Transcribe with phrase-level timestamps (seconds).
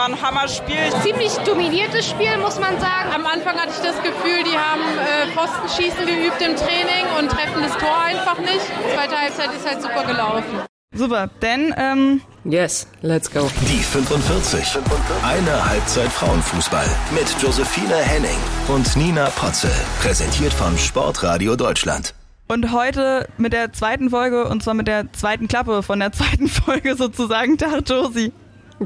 [0.00, 0.78] War ein Hammerspiel.
[1.02, 3.12] Ziemlich dominiertes Spiel, muss man sagen.
[3.14, 7.60] Am Anfang hatte ich das Gefühl, die haben äh, Postenschießen geübt im Training und treffen
[7.60, 8.64] das Tor einfach nicht.
[8.94, 10.62] Zweite Halbzeit ist halt super gelaufen.
[10.94, 13.50] Super, denn ähm Yes, let's go.
[13.68, 14.78] Die 45.
[15.22, 19.70] Eine Halbzeit Frauenfußball mit Josephine Henning und Nina Potzel.
[20.00, 22.14] Präsentiert von Sportradio Deutschland.
[22.48, 26.48] Und heute mit der zweiten Folge, und zwar mit der zweiten Klappe von der zweiten
[26.48, 27.58] Folge sozusagen.
[27.58, 28.32] Tag, Josie.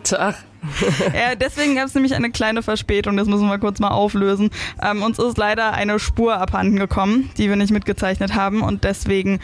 [0.03, 0.35] Tag.
[1.15, 4.51] ja, deswegen gab es nämlich eine kleine Verspätung, das müssen wir kurz mal auflösen.
[4.83, 9.41] Ähm, uns ist leider eine Spur abhanden gekommen, die wir nicht mitgezeichnet haben und deswegen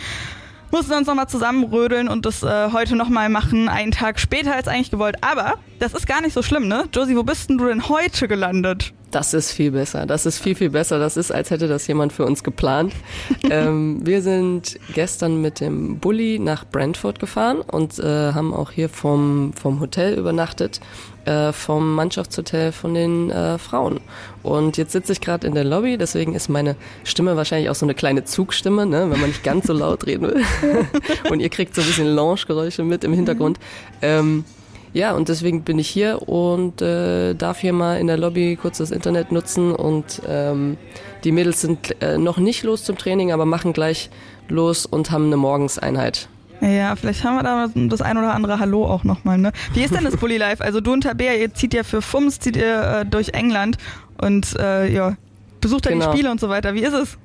[0.70, 4.68] mussten wir uns nochmal zusammenrödeln und das äh, heute nochmal machen, einen Tag später als
[4.68, 5.16] eigentlich gewollt.
[5.20, 6.84] Aber das ist gar nicht so schlimm, ne?
[6.92, 8.92] Josie, wo bist denn du denn heute gelandet?
[9.10, 10.06] Das ist viel besser.
[10.06, 11.00] Das ist viel, viel besser.
[11.00, 12.92] Das ist, als hätte das jemand für uns geplant.
[13.50, 18.88] ähm, wir sind gestern mit dem Bulli nach Brentford gefahren und äh, haben auch hier
[18.88, 20.80] vom, vom Hotel übernachtet,
[21.24, 24.00] äh, vom Mannschaftshotel von den äh, Frauen.
[24.42, 27.86] Und jetzt sitze ich gerade in der Lobby, deswegen ist meine Stimme wahrscheinlich auch so
[27.86, 30.44] eine kleine Zugstimme, ne, wenn man nicht ganz so laut reden will.
[31.30, 33.58] und ihr kriegt so ein bisschen Lounge-Geräusche mit im Hintergrund.
[34.02, 34.44] Ähm,
[34.92, 38.78] ja, und deswegen bin ich hier und äh, darf hier mal in der Lobby kurz
[38.78, 40.76] das Internet nutzen und ähm,
[41.22, 44.10] die Mädels sind äh, noch nicht los zum Training, aber machen gleich
[44.48, 46.28] los und haben eine Morgenseinheit.
[46.60, 49.52] Ja, vielleicht haben wir da das ein oder andere Hallo auch nochmal, ne?
[49.72, 50.62] Wie ist denn das Bully Life?
[50.62, 53.78] Also du und Tabea, ihr zieht ja für Fums, zieht ihr äh, durch England
[54.18, 55.16] und äh, ja,
[55.60, 56.06] besucht da genau.
[56.06, 56.74] die Spiele und so weiter.
[56.74, 57.18] Wie ist es?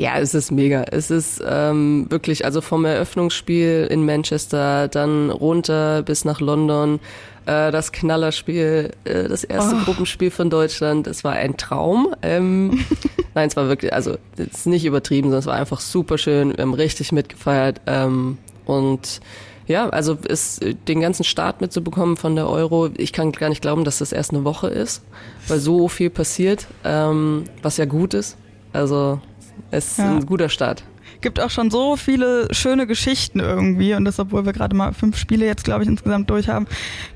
[0.00, 0.84] Ja, es ist mega.
[0.84, 7.00] Es ist ähm, wirklich, also vom Eröffnungsspiel in Manchester, dann runter bis nach London,
[7.44, 9.84] äh, das Knallerspiel, äh, das erste oh.
[9.84, 11.06] Gruppenspiel von Deutschland.
[11.06, 12.14] Es war ein Traum.
[12.22, 12.82] Ähm,
[13.34, 16.56] nein, es war wirklich, also es ist nicht übertrieben, sondern es war einfach super schön.
[16.56, 19.20] Wir haben richtig mitgefeiert ähm, und
[19.66, 22.88] ja, also ist den ganzen Start mitzubekommen von der Euro.
[22.96, 25.02] Ich kann gar nicht glauben, dass das erst eine Woche ist,
[25.46, 28.38] weil so viel passiert, ähm, was ja gut ist.
[28.72, 29.20] Also
[29.70, 30.10] ist ja.
[30.10, 30.84] ein guter Start
[31.20, 35.16] gibt auch schon so viele schöne Geschichten irgendwie und das, obwohl wir gerade mal fünf
[35.16, 36.66] Spiele jetzt, glaube ich, insgesamt durch haben.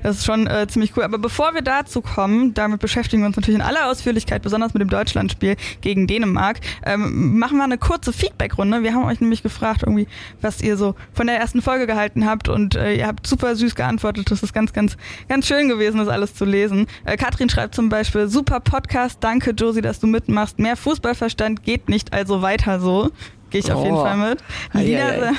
[0.03, 1.03] Das ist schon äh, ziemlich cool.
[1.03, 4.81] Aber bevor wir dazu kommen, damit beschäftigen wir uns natürlich in aller Ausführlichkeit, besonders mit
[4.81, 8.83] dem Deutschlandspiel gegen Dänemark, ähm, machen wir eine kurze Feedback-Runde.
[8.83, 10.07] Wir haben euch nämlich gefragt, irgendwie,
[10.41, 13.75] was ihr so von der ersten Folge gehalten habt und äh, ihr habt super süß
[13.75, 14.31] geantwortet.
[14.31, 16.87] Das ist ganz, ganz, ganz schön gewesen, das alles zu lesen.
[17.05, 20.59] Äh, Katrin schreibt zum Beispiel, super Podcast, danke Josie, dass du mitmachst.
[20.59, 23.11] Mehr Fußballverstand geht nicht, also weiter so.
[23.49, 23.75] Gehe ich oh.
[23.75, 24.03] auf jeden oh.
[24.03, 24.39] Fall mit.
[24.73, 25.33] Lina,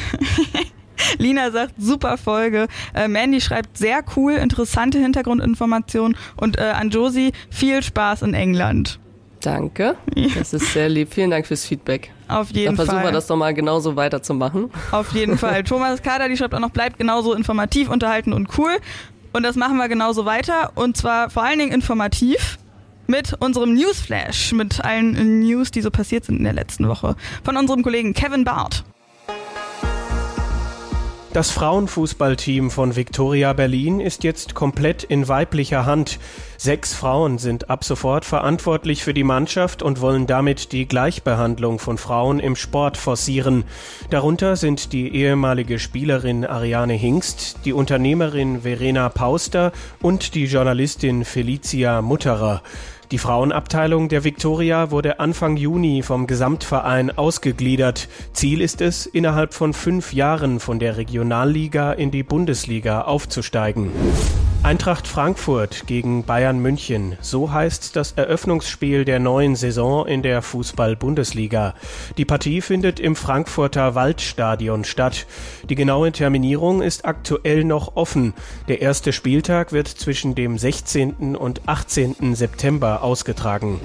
[1.18, 2.68] Lina sagt, super Folge.
[2.94, 6.16] Äh, Mandy schreibt, sehr cool, interessante Hintergrundinformationen.
[6.36, 8.98] Und äh, an Josie, viel Spaß in England.
[9.40, 9.96] Danke.
[10.34, 11.12] Das ist sehr lieb.
[11.12, 12.10] Vielen Dank fürs Feedback.
[12.26, 12.86] Auf jeden Dann Fall.
[12.86, 14.70] versuchen wir das doch mal genauso weiterzumachen.
[14.90, 15.62] Auf jeden Fall.
[15.62, 18.76] Thomas Kader, die schreibt auch noch, bleibt genauso informativ, unterhalten und cool.
[19.32, 20.72] Und das machen wir genauso weiter.
[20.74, 22.58] Und zwar vor allen Dingen informativ
[23.06, 27.16] mit unserem Newsflash, mit allen News, die so passiert sind in der letzten Woche.
[27.44, 28.84] Von unserem Kollegen Kevin Barth.
[31.36, 36.18] Das Frauenfußballteam von Victoria Berlin ist jetzt komplett in weiblicher Hand.
[36.56, 41.98] Sechs Frauen sind ab sofort verantwortlich für die Mannschaft und wollen damit die Gleichbehandlung von
[41.98, 43.64] Frauen im Sport forcieren.
[44.08, 52.00] Darunter sind die ehemalige Spielerin Ariane Hingst, die Unternehmerin Verena Pauster und die Journalistin Felicia
[52.00, 52.62] Mutterer.
[53.12, 58.08] Die Frauenabteilung der Viktoria wurde Anfang Juni vom Gesamtverein ausgegliedert.
[58.32, 63.92] Ziel ist es, innerhalb von fünf Jahren von der Regionalliga in die Bundesliga aufzusteigen.
[64.66, 67.16] Eintracht Frankfurt gegen Bayern München.
[67.20, 71.74] So heißt das Eröffnungsspiel der neuen Saison in der Fußball-Bundesliga.
[72.16, 75.28] Die Partie findet im Frankfurter Waldstadion statt.
[75.68, 78.34] Die genaue Terminierung ist aktuell noch offen.
[78.66, 81.36] Der erste Spieltag wird zwischen dem 16.
[81.36, 82.34] und 18.
[82.34, 83.80] September ausgetragen.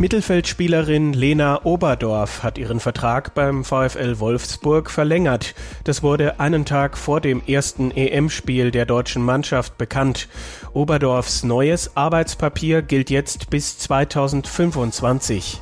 [0.00, 5.54] Mittelfeldspielerin Lena Oberdorf hat ihren Vertrag beim VfL Wolfsburg verlängert.
[5.84, 10.28] Das wurde einen Tag vor dem ersten EM-Spiel der deutschen Mannschaft bekannt.
[10.72, 15.60] Oberdorfs neues Arbeitspapier gilt jetzt bis 2025.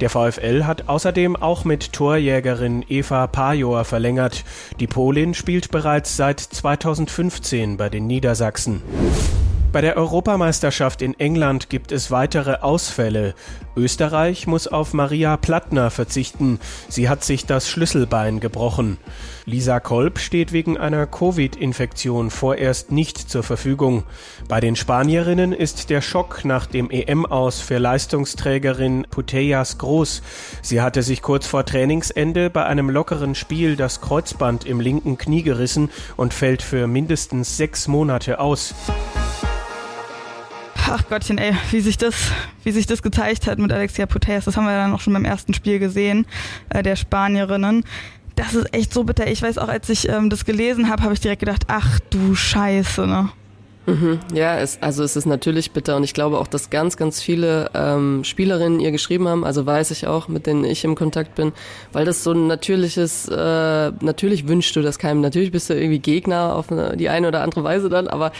[0.00, 4.44] Der VfL hat außerdem auch mit Torjägerin Eva Pajor verlängert.
[4.78, 8.82] Die Polin spielt bereits seit 2015 bei den Niedersachsen.
[9.72, 13.36] Bei der Europameisterschaft in England gibt es weitere Ausfälle.
[13.76, 16.58] Österreich muss auf Maria Plattner verzichten.
[16.88, 18.98] Sie hat sich das Schlüsselbein gebrochen.
[19.44, 24.02] Lisa Kolb steht wegen einer Covid-Infektion vorerst nicht zur Verfügung.
[24.48, 30.22] Bei den Spanierinnen ist der Schock nach dem EM-Aus für Leistungsträgerin Putellas groß.
[30.62, 35.44] Sie hatte sich kurz vor Trainingsende bei einem lockeren Spiel das Kreuzband im linken Knie
[35.44, 38.74] gerissen und fällt für mindestens sechs Monate aus.
[40.90, 42.14] Ach Gottchen, ey, wie sich das,
[42.64, 45.24] wie sich das gezeigt hat mit Alexia Putellas, das haben wir dann auch schon beim
[45.24, 46.26] ersten Spiel gesehen,
[46.70, 47.84] äh, der Spanierinnen.
[48.36, 49.26] Das ist echt so bitter.
[49.26, 52.34] Ich weiß auch, als ich ähm, das gelesen habe, habe ich direkt gedacht, ach du
[52.34, 53.30] Scheiße, ne?
[53.90, 54.20] Mhm.
[54.32, 57.70] Ja, es, also es ist natürlich bitter und ich glaube auch, dass ganz, ganz viele
[57.74, 61.52] ähm, Spielerinnen ihr geschrieben haben, also weiß ich auch, mit denen ich im Kontakt bin,
[61.92, 65.98] weil das so ein natürliches, äh, natürlich wünschst du das keinem, natürlich bist du irgendwie
[65.98, 68.32] Gegner auf eine, die eine oder andere Weise dann, aber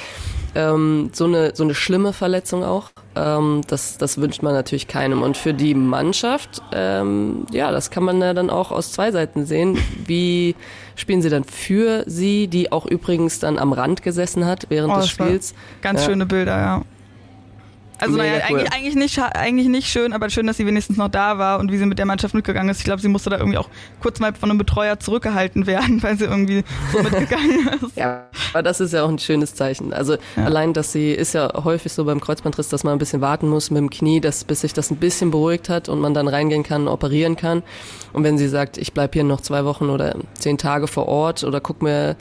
[0.55, 2.91] ähm, so eine so eine schlimme Verletzung auch.
[3.17, 5.23] Ähm, das das wünscht man natürlich keinem.
[5.23, 9.47] Und für die Mannschaft, ähm, ja, das kann man ja dann auch aus zwei Seiten
[9.47, 9.79] sehen.
[10.07, 10.55] Wie
[11.01, 14.97] spielen sie dann für sie, die auch übrigens dann am Rand gesessen hat während Oh,
[15.01, 15.55] des Spiels?
[15.83, 16.07] Ganz Ja.
[16.11, 16.83] schöne Bilder, ja.
[18.01, 18.59] Also Mega naja, cool.
[18.59, 21.71] eigentlich, eigentlich, nicht, eigentlich nicht schön, aber schön, dass sie wenigstens noch da war und
[21.71, 22.79] wie sie mit der Mannschaft mitgegangen ist.
[22.79, 23.69] Ich glaube, sie musste da irgendwie auch
[24.01, 27.97] kurz mal von einem Betreuer zurückgehalten werden, weil sie irgendwie so mitgegangen ist.
[27.97, 29.93] Ja, aber das ist ja auch ein schönes Zeichen.
[29.93, 33.49] Also allein, dass sie ist ja häufig so beim Kreuzbandriss, dass man ein bisschen warten
[33.49, 36.29] muss mit dem Knie, dass, bis sich das ein bisschen beruhigt hat und man dann
[36.29, 37.63] reingehen kann, operieren kann.
[38.13, 41.45] Und wenn sie sagt, ich bleib hier noch zwei Wochen oder zehn Tage vor Ort
[41.45, 42.17] oder guck mir,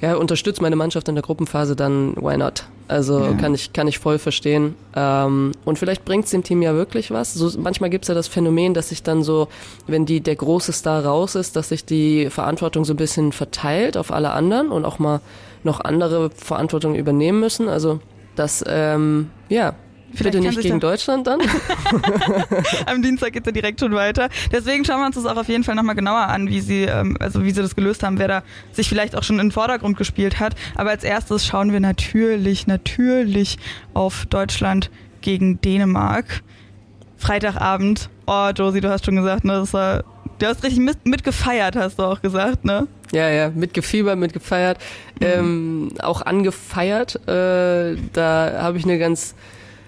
[0.00, 2.64] ja, unterstützt meine Mannschaft in der Gruppenphase, dann why not?
[2.88, 4.74] Also kann ich kann ich voll verstehen.
[4.94, 7.34] Ähm, und vielleicht bringt's dem Team ja wirklich was.
[7.34, 9.48] So, manchmal gibt's ja das Phänomen, dass sich dann so,
[9.86, 13.96] wenn die der große Star raus ist, dass sich die Verantwortung so ein bisschen verteilt
[13.96, 15.20] auf alle anderen und auch mal
[15.64, 17.68] noch andere Verantwortung übernehmen müssen.
[17.68, 17.98] Also
[18.36, 19.74] das, ähm, ja,
[20.16, 21.40] Vielleicht bitte nicht gegen Deutschland dann.
[22.86, 24.28] Am Dienstag geht er direkt schon weiter.
[24.50, 27.16] Deswegen schauen wir uns das auch auf jeden Fall nochmal genauer an, wie sie, ähm,
[27.20, 28.42] also wie sie das gelöst haben, wer da
[28.72, 30.54] sich vielleicht auch schon in den Vordergrund gespielt hat.
[30.74, 33.58] Aber als erstes schauen wir natürlich, natürlich
[33.94, 34.90] auf Deutschland
[35.20, 36.42] gegen Dänemark.
[37.16, 38.08] Freitagabend.
[38.26, 39.52] Oh, Josie, du hast schon gesagt, ne?
[39.54, 40.04] Das war,
[40.38, 42.86] du hast richtig mit, mitgefeiert, hast du auch gesagt, ne?
[43.12, 44.78] Ja, ja, mitgefiebert, mitgefeiert,
[45.20, 47.16] ähm, auch angefeiert.
[47.28, 49.34] Äh, da habe ich eine ganz,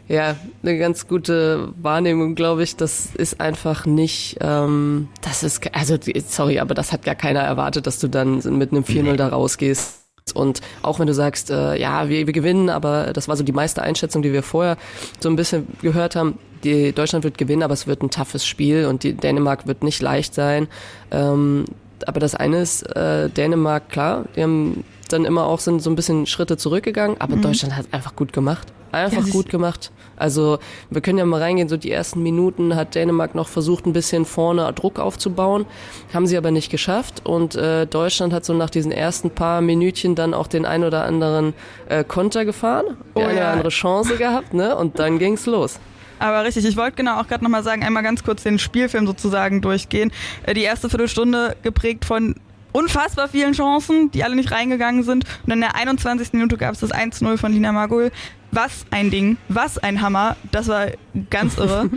[0.08, 2.76] ja, eine ganz gute Wahrnehmung, glaube ich.
[2.76, 5.96] Das ist einfach nicht, ähm, das ist, also
[6.26, 9.98] sorry, aber das hat gar keiner erwartet, dass du dann mit einem 4-0 da rausgehst.
[10.34, 13.52] Und auch wenn du sagst, äh, ja, wir, wir gewinnen, aber das war so die
[13.52, 14.76] meiste Einschätzung, die wir vorher
[15.20, 16.38] so ein bisschen gehört haben.
[16.64, 20.02] Die Deutschland wird gewinnen, aber es wird ein toughes Spiel und die Dänemark wird nicht
[20.02, 20.68] leicht sein.
[21.10, 21.66] Ähm,
[22.06, 25.96] aber das eine ist, äh, Dänemark, klar, die haben dann immer auch sind so ein
[25.96, 28.68] bisschen Schritte zurückgegangen, aber Deutschland hat einfach gut gemacht.
[28.90, 29.90] Einfach Ja, gut gemacht.
[30.16, 30.58] Also
[30.88, 34.24] wir können ja mal reingehen, so die ersten Minuten hat Dänemark noch versucht, ein bisschen
[34.24, 35.66] vorne Druck aufzubauen,
[36.14, 40.14] haben sie aber nicht geschafft und äh, Deutschland hat so nach diesen ersten paar Minütchen
[40.14, 41.52] dann auch den ein oder anderen
[41.88, 43.52] äh, Konter gefahren, Oh eine oder ja.
[43.52, 44.74] andere Chance gehabt, ne?
[44.74, 45.78] Und dann ging's los.
[46.20, 49.60] Aber richtig, ich wollte genau auch gerade nochmal sagen, einmal ganz kurz den Spielfilm sozusagen
[49.60, 50.10] durchgehen.
[50.46, 52.34] Äh, Die erste Viertelstunde geprägt von
[52.78, 55.24] unfassbar vielen Chancen, die alle nicht reingegangen sind.
[55.44, 56.32] Und in der 21.
[56.32, 58.12] Minute gab es das 1-0 von Lina Magul.
[58.52, 60.36] Was ein Ding, was ein Hammer.
[60.52, 60.86] Das war
[61.28, 61.90] ganz irre.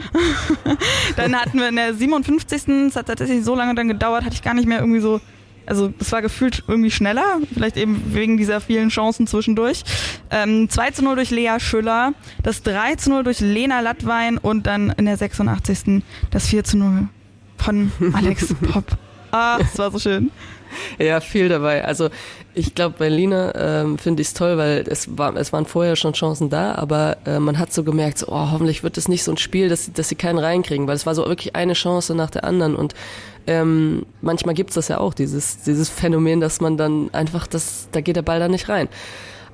[1.15, 2.67] dann hatten wir in der 57.
[2.87, 5.21] Es hat tatsächlich so lange dann gedauert, hatte ich gar nicht mehr irgendwie so
[5.67, 9.83] also es war gefühlt irgendwie schneller, vielleicht eben wegen dieser vielen Chancen zwischendurch.
[10.29, 12.13] Ähm, 2 zu 0 durch Lea Schüller,
[12.43, 16.03] das 3 zu 0 durch Lena Lattwein und dann in der 86.
[16.31, 17.07] das 4 zu 0
[17.57, 18.97] von Alex Popp.
[19.31, 20.31] Ah, das war so schön.
[20.99, 21.83] Ja, viel dabei.
[21.83, 22.09] Also
[22.53, 26.13] ich glaube, Lina ähm, finde ich es toll, weil es, war, es waren vorher schon
[26.13, 29.31] Chancen da, aber äh, man hat so gemerkt, so, oh, hoffentlich wird es nicht so
[29.31, 32.15] ein Spiel, dass, sie- dass sie keinen reinkriegen, weil es war so wirklich eine Chance
[32.15, 32.95] nach der anderen und
[33.47, 37.99] ähm, manchmal gibt's das ja auch, dieses, dieses Phänomen, dass man dann einfach, das, da
[37.99, 38.87] geht der Ball dann nicht rein.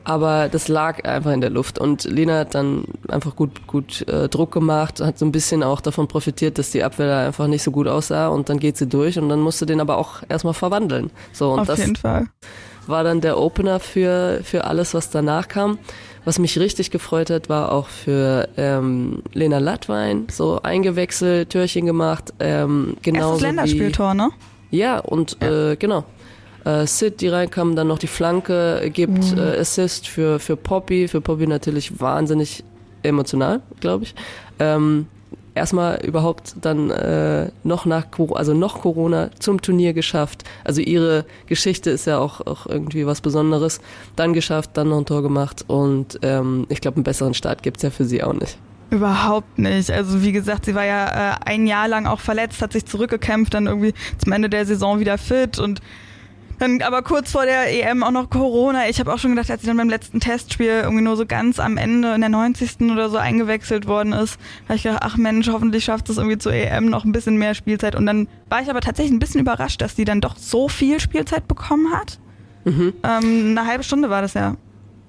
[0.07, 4.29] Aber das lag einfach in der Luft und Lena hat dann einfach gut, gut äh,
[4.29, 7.61] Druck gemacht, hat so ein bisschen auch davon profitiert, dass die Abwehr da einfach nicht
[7.61, 10.53] so gut aussah und dann geht sie durch und dann musste den aber auch erstmal
[10.53, 11.11] verwandeln.
[11.33, 12.27] So und Auf das jeden Fall.
[12.87, 15.77] war dann der Opener für, für alles, was danach kam.
[16.23, 22.33] Was mich richtig gefreut hat, war auch für ähm, Lena Lattwein so eingewechselt, Türchen gemacht.
[22.39, 24.29] Ähm, Erstes genauso wie, Länderspieltor, ne?
[24.71, 26.05] ja, und Äh, genau.
[26.67, 29.37] Äh, Sid, die reinkam, dann noch die Flanke, gibt Mhm.
[29.37, 31.07] äh, Assist für, für Poppy.
[31.07, 32.63] Für Poppy natürlich wahnsinnig
[33.03, 34.15] emotional, glaube ich.
[34.59, 35.07] Ähm,
[35.55, 40.43] erstmal überhaupt dann äh, noch nach also noch Corona zum Turnier geschafft.
[40.63, 43.79] Also ihre Geschichte ist ja auch, auch irgendwie was Besonderes.
[44.15, 47.83] Dann geschafft, dann noch ein Tor gemacht und ähm, ich glaube, einen besseren Start gibt's
[47.83, 48.57] ja für sie auch nicht.
[48.89, 49.91] Überhaupt nicht.
[49.91, 53.53] Also wie gesagt, sie war ja äh, ein Jahr lang auch verletzt, hat sich zurückgekämpft,
[53.53, 55.81] dann irgendwie zum Ende der Saison wieder fit und
[56.59, 58.89] dann aber kurz vor der EM auch noch Corona.
[58.89, 61.59] Ich habe auch schon gedacht, als sie dann beim letzten Testspiel irgendwie nur so ganz
[61.59, 62.91] am Ende in der 90.
[62.91, 66.53] oder so eingewechselt worden ist, habe ich gedacht, ach Mensch, hoffentlich schafft es irgendwie zur
[66.53, 67.95] EM noch ein bisschen mehr Spielzeit.
[67.95, 70.99] Und dann war ich aber tatsächlich ein bisschen überrascht, dass die dann doch so viel
[70.99, 72.19] Spielzeit bekommen hat.
[73.03, 74.55] Ähm, eine halbe Stunde war das ja.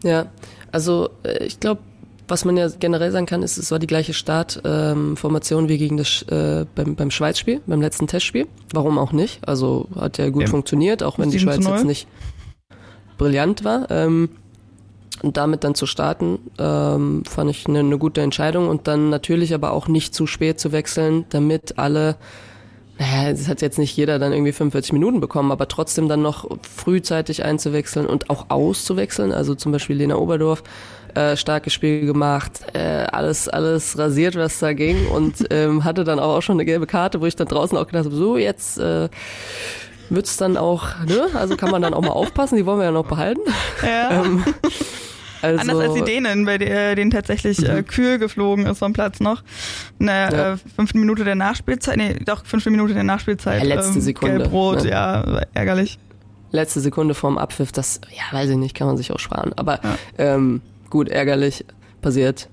[0.02, 0.26] Ja,
[0.70, 1.80] also äh, ich glaube,
[2.28, 5.96] was man ja generell sagen kann, ist, es war die gleiche Startformation ähm, wie gegen
[5.96, 8.46] das äh, beim, beim Schweizspiel, beim letzten Testspiel.
[8.72, 9.46] Warum auch nicht?
[9.48, 10.48] Also hat ja gut ja.
[10.48, 12.06] funktioniert, auch wenn die Schweiz jetzt nicht
[13.16, 13.90] brillant war.
[13.90, 14.30] Ähm,
[15.22, 19.52] und damit dann zu starten, ähm, fand ich eine, eine gute Entscheidung und dann natürlich
[19.52, 22.16] aber auch nicht zu spät zu wechseln, damit alle
[22.98, 26.48] naja, es hat jetzt nicht jeder dann irgendwie 45 Minuten bekommen, aber trotzdem dann noch
[26.62, 29.30] frühzeitig einzuwechseln und auch auszuwechseln.
[29.30, 30.64] Also zum Beispiel Lena Oberdorf,
[31.14, 36.18] äh, starkes Spiel gemacht, äh, alles, alles rasiert, was da ging und ähm, hatte dann
[36.18, 39.08] auch schon eine gelbe Karte, wo ich dann draußen auch gedacht habe, so jetzt äh,
[40.10, 41.28] wird's dann auch, ne?
[41.34, 43.42] Also kann man dann auch mal aufpassen, die wollen wir ja noch behalten.
[43.82, 44.10] Ja.
[44.24, 44.44] ähm,
[45.42, 47.78] also, Anders als die Dänen, bei der, denen tatsächlich äh, mhm.
[47.78, 49.42] äh, kühl geflogen ist vom Platz noch.
[50.00, 50.52] Eine ja.
[50.52, 53.62] äh, fünfte Minute der Nachspielzeit, nee, doch fünfte Minute der Nachspielzeit.
[53.62, 54.38] Ja, letzte ähm, Sekunde.
[54.38, 54.90] Gelb-Rot, ne?
[54.90, 55.98] ja, ärgerlich.
[56.50, 59.52] Letzte Sekunde vorm Abpfiff, das, ja, weiß ich nicht, kann man sich auch sparen.
[59.56, 59.96] Aber ja.
[60.18, 61.64] ähm, gut, ärgerlich,
[62.00, 62.48] passiert.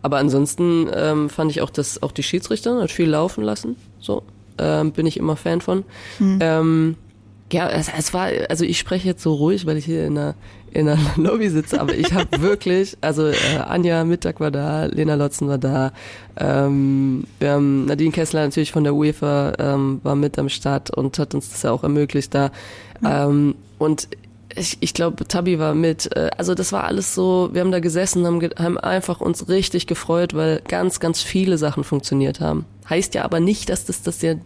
[0.00, 3.76] Aber ansonsten ähm, fand ich auch, dass auch die Schiedsrichter hat viel laufen lassen.
[4.00, 4.22] So
[4.58, 5.84] ähm, bin ich immer Fan von.
[6.18, 6.38] Mhm.
[6.40, 6.96] Ähm,
[7.52, 10.34] ja, es, es war, also ich spreche jetzt so ruhig, weil ich hier in der
[10.72, 15.14] in der Lobby sitze, aber ich habe wirklich, also äh, Anja Mittag war da, Lena
[15.14, 15.92] Lotzen war da,
[16.36, 21.18] ähm, wir haben Nadine Kessler natürlich von der UEFA ähm, war mit am Start und
[21.18, 22.50] hat uns das ja auch ermöglicht da.
[23.04, 24.08] Ähm, und
[24.54, 26.14] ich, ich glaube, Tabi war mit.
[26.16, 29.86] Äh, also das war alles so, wir haben da gesessen, haben, haben einfach uns richtig
[29.86, 32.64] gefreut, weil ganz, ganz viele Sachen funktioniert haben.
[32.88, 34.38] Heißt ja aber nicht, dass das, dass der,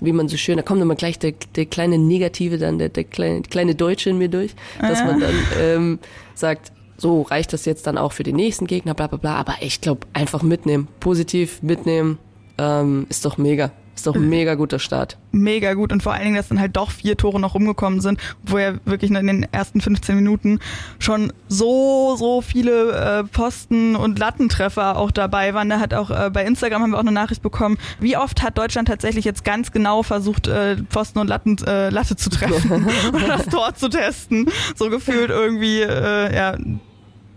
[0.00, 3.04] wie man so schön, da kommt immer gleich der, der kleine Negative dann, der, der
[3.04, 5.98] kleine, kleine Deutsche in mir durch, dass man dann ähm,
[6.34, 9.34] sagt, so reicht das jetzt dann auch für den nächsten Gegner, bla bla bla.
[9.34, 12.18] Aber ich glaube, einfach mitnehmen, positiv mitnehmen,
[12.58, 13.72] ähm, ist doch mega.
[13.94, 15.18] Ist doch ein mega guter Start.
[15.32, 18.18] Mega gut und vor allen Dingen, dass dann halt doch vier Tore noch rumgekommen sind,
[18.42, 20.60] wo ja wirklich in den ersten 15 Minuten
[20.98, 25.68] schon so, so viele äh, Posten und Lattentreffer auch dabei waren.
[25.68, 28.56] Da hat auch äh, bei Instagram haben wir auch eine Nachricht bekommen, wie oft hat
[28.56, 33.28] Deutschland tatsächlich jetzt ganz genau versucht, äh, Posten und Latten, äh, Latte zu treffen und
[33.28, 34.50] das Tor zu testen.
[34.74, 36.56] So gefühlt irgendwie, äh, ja,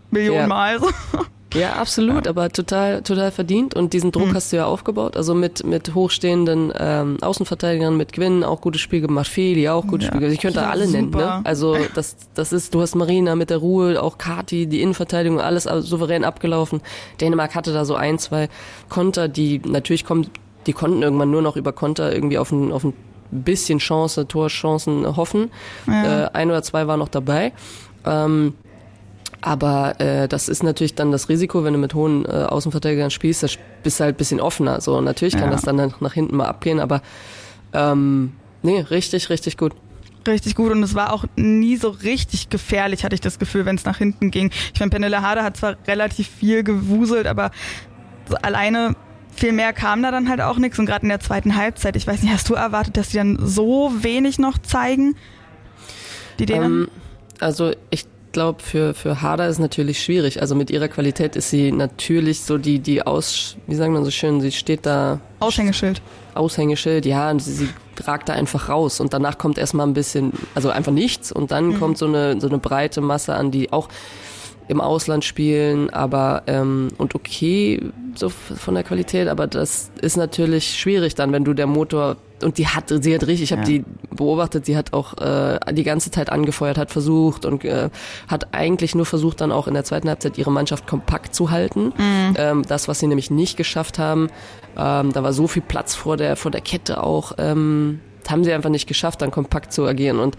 [0.10, 0.48] Millionen ja.
[0.48, 0.80] Mal.
[0.80, 0.90] So.
[1.56, 2.32] Ja, absolut, ja.
[2.32, 3.74] aber total, total verdient.
[3.74, 4.34] Und diesen Druck mhm.
[4.34, 5.18] hast du ja aufgebaut.
[5.18, 10.06] Also mit, mit hochstehenden ähm, Außenverteidigern, mit Gwyn auch gutes Spiel gemacht, Feli auch gutes
[10.06, 10.12] ja.
[10.12, 10.34] Spiel gemacht.
[10.36, 10.98] Ich könnte ja, alle super.
[10.98, 11.12] nennen.
[11.12, 11.42] Ne?
[11.44, 15.64] Also das, das ist, du hast Marina mit der Ruhe, auch Kati, die Innenverteidigung, alles
[15.64, 16.82] souverän abgelaufen.
[17.22, 18.50] Dänemark hatte da so ein, zwei
[18.90, 20.30] Konter, die natürlich kommen,
[20.68, 22.94] die konnten irgendwann nur noch über Konter irgendwie auf ein, auf ein
[23.32, 25.52] bisschen Chance, Torchancen hoffen.
[25.88, 26.26] Ja.
[26.26, 27.54] Äh, ein oder zwei waren noch dabei.
[28.06, 28.54] Ähm,
[29.46, 33.44] aber äh, das ist natürlich dann das Risiko, wenn du mit hohen äh, Außenverteidigern spielst,
[33.44, 33.48] da
[33.84, 34.82] bist du halt ein bisschen offener.
[34.82, 35.52] So, natürlich kann ja.
[35.52, 37.04] das dann nach hinten mal abgehen, aber
[37.72, 38.34] ähm,
[38.64, 39.74] nee, richtig, richtig gut
[40.28, 43.76] richtig gut und es war auch nie so richtig gefährlich, hatte ich das Gefühl, wenn
[43.76, 44.50] es nach hinten ging.
[44.74, 47.52] Ich meine, Penelle Harder hat zwar relativ viel gewuselt, aber
[48.28, 48.96] so alleine
[49.36, 52.08] viel mehr kam da dann halt auch nichts und gerade in der zweiten Halbzeit, ich
[52.08, 55.16] weiß nicht, hast du erwartet, dass die dann so wenig noch zeigen?
[56.40, 56.66] Die Dänen?
[56.66, 56.88] Ähm,
[57.40, 60.42] also ich glaube, für, für Harder ist natürlich schwierig.
[60.42, 64.12] Also mit ihrer Qualität ist sie natürlich so die, die Aus, wie sagen man so
[64.12, 65.22] schön, sie steht da.
[65.40, 66.02] Aushängeschild.
[66.36, 67.70] Aushängeschild, ja, und sie, sie
[68.04, 71.68] ragt da einfach raus und danach kommt erstmal ein bisschen, also einfach nichts und dann
[71.68, 71.80] mhm.
[71.80, 73.88] kommt so eine, so eine breite Masse an, die auch
[74.68, 77.80] im Ausland spielen, aber ähm, und okay
[78.16, 82.58] so von der Qualität, aber das ist natürlich schwierig dann, wenn du der Motor und
[82.58, 83.68] die hat, sie hat richtig, ich habe ja.
[83.68, 87.90] die beobachtet, sie hat auch äh, die ganze Zeit angefeuert, hat versucht und äh,
[88.28, 91.94] hat eigentlich nur versucht, dann auch in der zweiten Halbzeit ihre Mannschaft kompakt zu halten.
[91.98, 92.34] Mhm.
[92.38, 94.30] Ähm, das, was sie nämlich nicht geschafft haben,
[94.78, 98.54] ähm, da war so viel Platz vor der vor der Kette auch, ähm, haben sie
[98.54, 100.36] einfach nicht geschafft, dann kompakt zu agieren und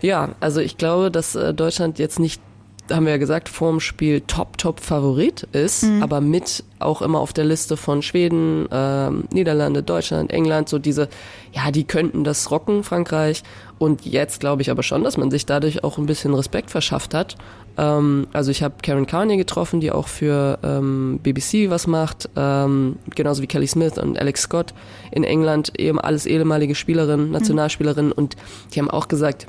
[0.00, 2.40] ja, also ich glaube, dass äh, Deutschland jetzt nicht
[2.90, 6.02] haben wir ja gesagt, vorm Spiel top, top Favorit ist, mhm.
[6.02, 11.08] aber mit auch immer auf der Liste von Schweden, ähm, Niederlande, Deutschland, England, so diese,
[11.52, 13.42] ja, die könnten das rocken, Frankreich.
[13.78, 17.14] Und jetzt glaube ich aber schon, dass man sich dadurch auch ein bisschen Respekt verschafft
[17.14, 17.36] hat.
[17.76, 22.96] Ähm, also ich habe Karen Carney getroffen, die auch für ähm, BBC was macht, ähm,
[23.14, 24.74] genauso wie Kelly Smith und Alex Scott
[25.12, 28.10] in England, eben alles ehemalige Spielerinnen, Nationalspielerinnen.
[28.10, 28.18] Mhm.
[28.18, 28.36] Und
[28.74, 29.46] die haben auch gesagt,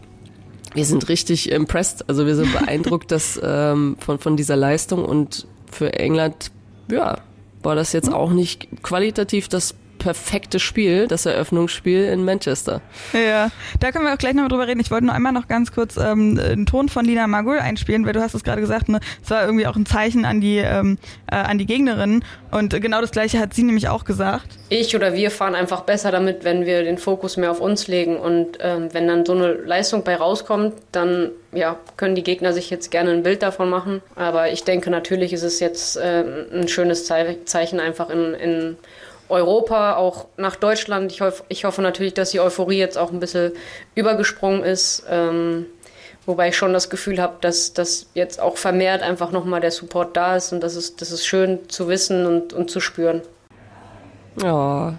[0.74, 2.08] wir sind richtig impressed.
[2.08, 6.52] Also wir sind beeindruckt dass, ähm, von, von dieser Leistung und für England,
[6.92, 7.20] ja,
[7.62, 12.82] war das jetzt auch nicht qualitativ das perfekte Spiel, das Eröffnungsspiel in Manchester.
[13.14, 14.80] Ja, da können wir auch gleich noch drüber reden.
[14.80, 18.14] Ich wollte nur einmal noch ganz kurz ähm, einen Ton von Lina Magul einspielen, weil
[18.14, 20.98] du hast es gerade gesagt, ne, es war irgendwie auch ein Zeichen an die ähm,
[21.32, 24.48] äh, an die Gegnerinnen und genau das gleiche hat sie nämlich auch gesagt.
[24.70, 28.18] Ich oder wir fahren einfach besser damit, wenn wir den Fokus mehr auf uns legen
[28.18, 32.70] und ähm, wenn dann so eine Leistung bei rauskommt, dann ja, können die Gegner sich
[32.70, 34.02] jetzt gerne ein Bild davon machen.
[34.16, 38.78] Aber ich denke, natürlich ist es jetzt äh, ein schönes Zeichen einfach in, in
[39.30, 41.12] Europa, auch nach Deutschland.
[41.12, 43.54] Ich, hoff, ich hoffe natürlich, dass die Euphorie jetzt auch ein bisschen
[43.96, 45.04] übergesprungen ist.
[45.10, 45.66] Ähm,
[46.26, 50.16] wobei ich schon das Gefühl habe, dass, dass jetzt auch vermehrt einfach nochmal der Support
[50.16, 53.22] da ist und das ist, das ist schön zu wissen und, und zu spüren.
[54.44, 54.92] Oh,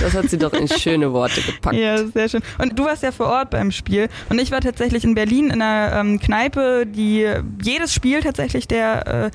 [0.00, 1.76] das hat sie doch in schöne Worte gepackt.
[1.76, 2.42] Ja, sehr schön.
[2.58, 4.08] Und du warst ja vor Ort beim Spiel.
[4.30, 7.28] Und ich war tatsächlich in Berlin in einer ähm, Kneipe, die
[7.62, 9.30] jedes Spiel tatsächlich der, äh,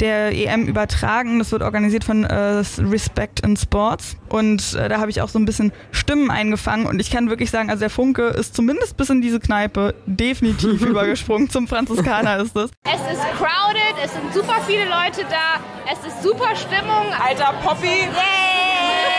[0.00, 1.38] der EM übertragen.
[1.38, 4.16] Das wird organisiert von äh, Respect in Sports.
[4.28, 6.86] Und äh, da habe ich auch so ein bisschen Stimmen eingefangen.
[6.86, 10.82] Und ich kann wirklich sagen, also der Funke ist zumindest bis in diese Kneipe definitiv
[10.86, 11.50] übergesprungen.
[11.50, 12.70] Zum Franziskaner ist es.
[12.84, 17.12] Es ist crowded, es sind super viele Leute da, es ist super Stimmung.
[17.18, 17.86] Alter Poppy.
[17.86, 19.12] Yeah!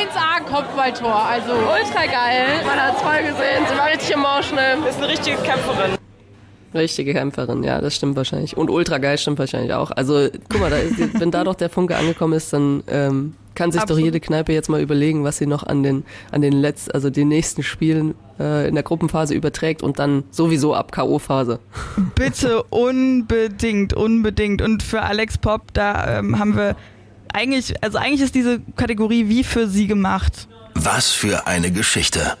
[0.00, 2.46] 1A Kopfballtor, also ultra geil.
[2.64, 4.78] Man hat es voll gesehen, sie war richtig emotional.
[4.88, 5.96] Ist eine richtige Kämpferin.
[6.72, 8.56] Richtige Kämpferin, ja, das stimmt wahrscheinlich.
[8.56, 9.90] Und ultra geil stimmt wahrscheinlich auch.
[9.90, 13.72] Also, guck mal, da ist, wenn da doch der Funke angekommen ist, dann ähm, kann
[13.72, 14.00] sich Absolut.
[14.00, 17.10] doch jede Kneipe jetzt mal überlegen, was sie noch an den, an den letzten, also
[17.10, 21.58] den nächsten Spielen äh, in der Gruppenphase überträgt und dann sowieso ab K.O.-Phase.
[22.14, 24.62] Bitte unbedingt, unbedingt.
[24.62, 26.76] Und für Alex Pop, da ähm, haben wir
[27.32, 30.48] eigentlich, also eigentlich ist diese Kategorie wie für sie gemacht.
[30.74, 32.36] Was für eine Geschichte.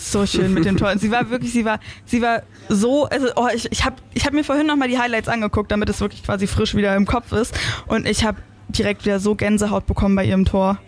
[0.00, 0.96] So schön mit dem Tor.
[0.96, 4.32] sie war wirklich, sie war, sie war so, also oh, ich, ich habe ich hab
[4.32, 7.54] mir vorhin nochmal die Highlights angeguckt, damit es wirklich quasi frisch wieder im Kopf ist.
[7.86, 8.38] Und ich habe
[8.68, 10.78] direkt wieder so Gänsehaut bekommen bei ihrem Tor.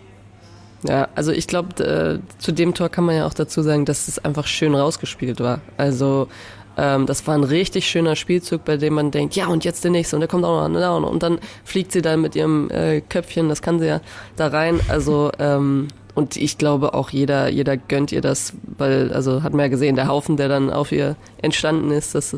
[0.89, 4.09] Ja, also ich glaube, äh, zu dem Tor kann man ja auch dazu sagen, dass
[4.09, 5.61] es einfach schön rausgespielt war.
[5.77, 6.29] Also
[6.77, 9.91] ähm, das war ein richtig schöner Spielzug, bei dem man denkt, ja und jetzt der
[9.91, 13.49] nächste und der kommt auch noch, und dann fliegt sie dann mit ihrem äh, Köpfchen,
[13.49, 14.01] das kann sie ja
[14.37, 14.81] da rein.
[14.89, 19.61] Also ähm, und ich glaube auch jeder, jeder gönnt ihr das, weil, also hat man
[19.61, 22.37] ja gesehen, der Haufen, der dann auf ihr entstanden ist, das,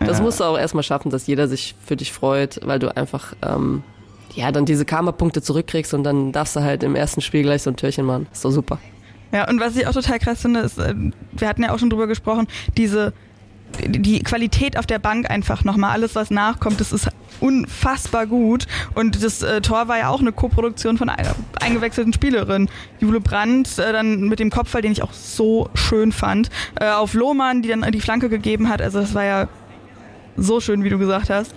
[0.00, 0.24] das ja.
[0.24, 3.82] musst du auch erstmal schaffen, dass jeder sich für dich freut, weil du einfach, ähm,
[4.34, 7.70] ja, dann diese Karma-Punkte zurückkriegst und dann darfst du halt im ersten Spiel gleich so
[7.70, 8.26] ein Türchen machen.
[8.32, 8.78] Ist doch super.
[9.32, 10.94] Ja, und was ich auch total krass finde, ist, äh,
[11.32, 13.12] wir hatten ja auch schon drüber gesprochen, diese,
[13.80, 17.08] die Qualität auf der Bank einfach nochmal, alles was nachkommt, das ist
[17.40, 18.66] unfassbar gut.
[18.94, 22.68] Und das äh, Tor war ja auch eine Koproduktion von einer eingewechselten Spielerin.
[23.00, 27.14] Jule Brandt, äh, dann mit dem Kopfball, den ich auch so schön fand, äh, auf
[27.14, 28.80] Lohmann, die dann die Flanke gegeben hat.
[28.80, 29.48] Also das war ja
[30.36, 31.54] so schön, wie du gesagt hast.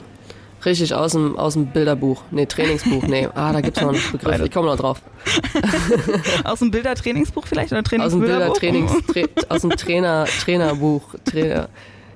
[0.65, 2.23] Richtig, aus dem, aus dem Bilderbuch.
[2.31, 3.03] Nee, Trainingsbuch.
[3.03, 4.41] Nee, ah, da gibt's noch einen Begriff.
[4.41, 5.01] Ich komme noch drauf.
[6.43, 7.71] aus dem Bildertrainingsbuch vielleicht?
[7.71, 11.15] Oder Trainings aus dem Bildertrainings, tra aus dem Trainer, Trainerbuch.
[11.23, 11.69] Trainer.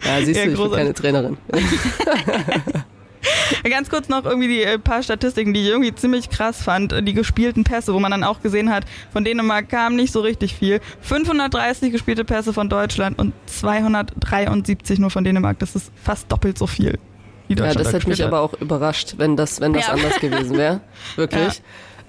[0.03, 1.37] Ja, siehst ja, du, ich bin keine Trainerin.
[3.69, 6.95] Ganz kurz noch irgendwie die äh, paar Statistiken, die ich irgendwie ziemlich krass fand.
[7.07, 10.55] Die gespielten Pässe, wo man dann auch gesehen hat, von Dänemark kam nicht so richtig
[10.55, 10.79] viel.
[11.01, 15.59] 530 gespielte Pässe von Deutschland und 273 nur von Dänemark.
[15.59, 16.97] Das ist fast doppelt so viel.
[17.49, 18.27] Ja, das hätte mich hat.
[18.27, 19.93] aber auch überrascht, wenn das, wenn das ja.
[19.93, 20.81] anders gewesen wäre.
[21.15, 21.61] Wirklich.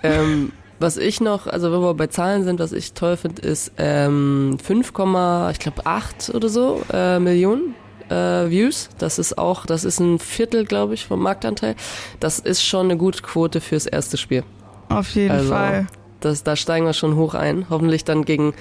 [0.02, 0.10] Ja.
[0.10, 3.72] Ähm, was ich noch, also wenn wir bei Zahlen sind, was ich toll finde, ist
[3.76, 4.92] ähm, 5, ich
[5.58, 7.74] glaube 8 oder so äh, Millionen
[8.08, 8.88] äh, Views.
[8.98, 11.76] Das ist auch, das ist ein Viertel, glaube ich, vom Marktanteil.
[12.18, 14.42] Das ist schon eine gute Quote fürs erste Spiel.
[14.88, 15.86] Auf jeden also, Fall.
[16.20, 17.66] Das, da steigen wir schon hoch ein.
[17.68, 18.54] Hoffentlich dann gegen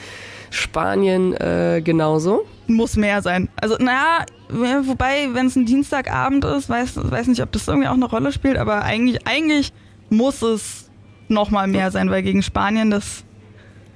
[0.50, 2.46] Spanien äh, genauso.
[2.68, 3.50] Muss mehr sein.
[3.56, 7.94] Also, naja, wobei, wenn es ein Dienstagabend ist, weiß, weiß nicht, ob das irgendwie auch
[7.94, 9.74] eine Rolle spielt, aber eigentlich, eigentlich
[10.10, 10.89] muss es
[11.30, 13.24] noch mal mehr sein, weil gegen Spanien das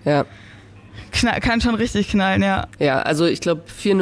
[0.05, 0.25] ja.
[1.11, 2.67] Knall, kann schon richtig knallen, ja.
[2.79, 3.93] Ja, also ich glaube 4-0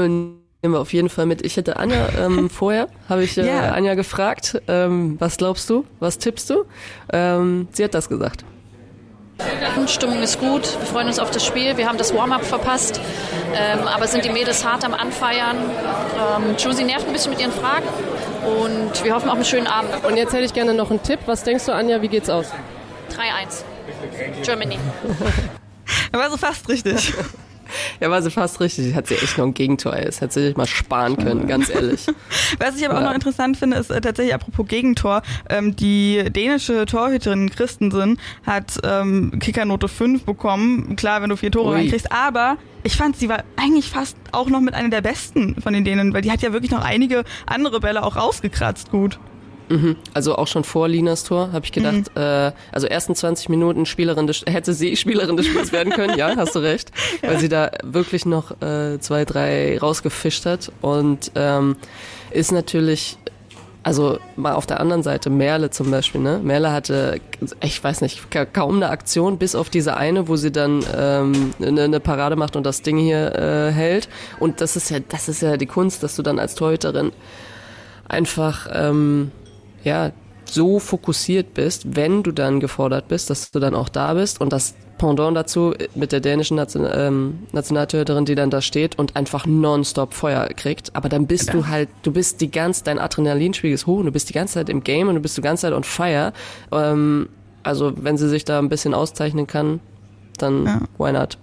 [0.63, 1.45] nehmen wir auf jeden Fall mit.
[1.45, 3.73] Ich hätte Anja ähm, vorher, habe ich äh, yeah.
[3.73, 6.65] Anja gefragt, ähm, was glaubst du, was tippst du?
[7.11, 8.45] Ähm, sie hat das gesagt.
[9.87, 11.75] Stimmung ist gut, wir freuen uns auf das Spiel.
[11.75, 13.01] Wir haben das Warm-up verpasst,
[13.55, 15.57] ähm, aber sind die Mädels hart am Anfeiern.
[15.57, 17.85] Ähm, Josie nervt ein bisschen mit ihren Fragen
[18.45, 20.05] und wir hoffen auf einen schönen Abend.
[20.05, 21.19] Und jetzt hätte ich gerne noch einen Tipp.
[21.25, 22.47] Was denkst du, Anja, wie geht's aus?
[23.21, 24.43] 3-1.
[24.43, 24.79] Germany.
[26.11, 27.13] war so fast richtig.
[28.01, 28.95] Ja, war sie fast richtig.
[28.95, 29.93] Hat sie echt noch ein Gegentor.
[29.93, 32.05] Das hätte sie sich mal sparen können, ganz ehrlich.
[32.59, 35.21] Was ich aber auch noch interessant finde, ist äh, tatsächlich apropos Gegentor.
[35.49, 40.97] Ähm, die dänische Torhüterin Christensen hat ähm, Kickernote 5 bekommen.
[40.97, 41.75] Klar, wenn du vier Tore Ui.
[41.75, 42.11] reinkriegst.
[42.11, 45.85] Aber ich fand, sie war eigentlich fast auch noch mit einer der besten von den
[45.85, 49.17] Dänen, weil die hat ja wirklich noch einige andere Bälle auch rausgekratzt gut.
[49.71, 49.95] Mhm.
[50.13, 52.21] Also auch schon vor Linas Tor habe ich gedacht, mhm.
[52.21, 56.35] äh, also ersten 20 Minuten Spielerin des, hätte sie Spielerin des Spiels werden können, ja,
[56.35, 57.29] hast du recht, ja.
[57.29, 61.77] weil sie da wirklich noch äh, zwei, drei rausgefischt hat und ähm,
[62.31, 63.17] ist natürlich
[63.83, 66.39] also mal auf der anderen Seite, Merle zum Beispiel, ne?
[66.43, 67.19] Merle hatte,
[67.63, 68.21] ich weiß nicht,
[68.53, 72.55] kaum eine Aktion, bis auf diese eine, wo sie dann ähm, eine, eine Parade macht
[72.55, 74.07] und das Ding hier äh, hält.
[74.39, 77.11] Und das ist ja, das ist ja die Kunst, dass du dann als Torhüterin
[78.07, 79.31] einfach ähm,
[79.83, 80.11] ja
[80.45, 84.51] so fokussiert bist, wenn du dann gefordert bist, dass du dann auch da bist und
[84.51, 89.47] das Pendant dazu mit der dänischen Nation, ähm, Nationaltorhüterin, die dann da steht und einfach
[89.47, 90.95] nonstop Feuer kriegt.
[90.95, 91.53] Aber dann bist ja.
[91.53, 94.55] du halt, du bist die ganze, dein Adrenalinspiegel ist hoch und du bist die ganze
[94.55, 96.33] Zeit im Game und du bist die ganze Zeit on fire.
[96.71, 97.29] Ähm,
[97.63, 99.79] also wenn sie sich da ein bisschen auszeichnen kann,
[100.37, 100.81] dann ja.
[100.99, 101.39] why not?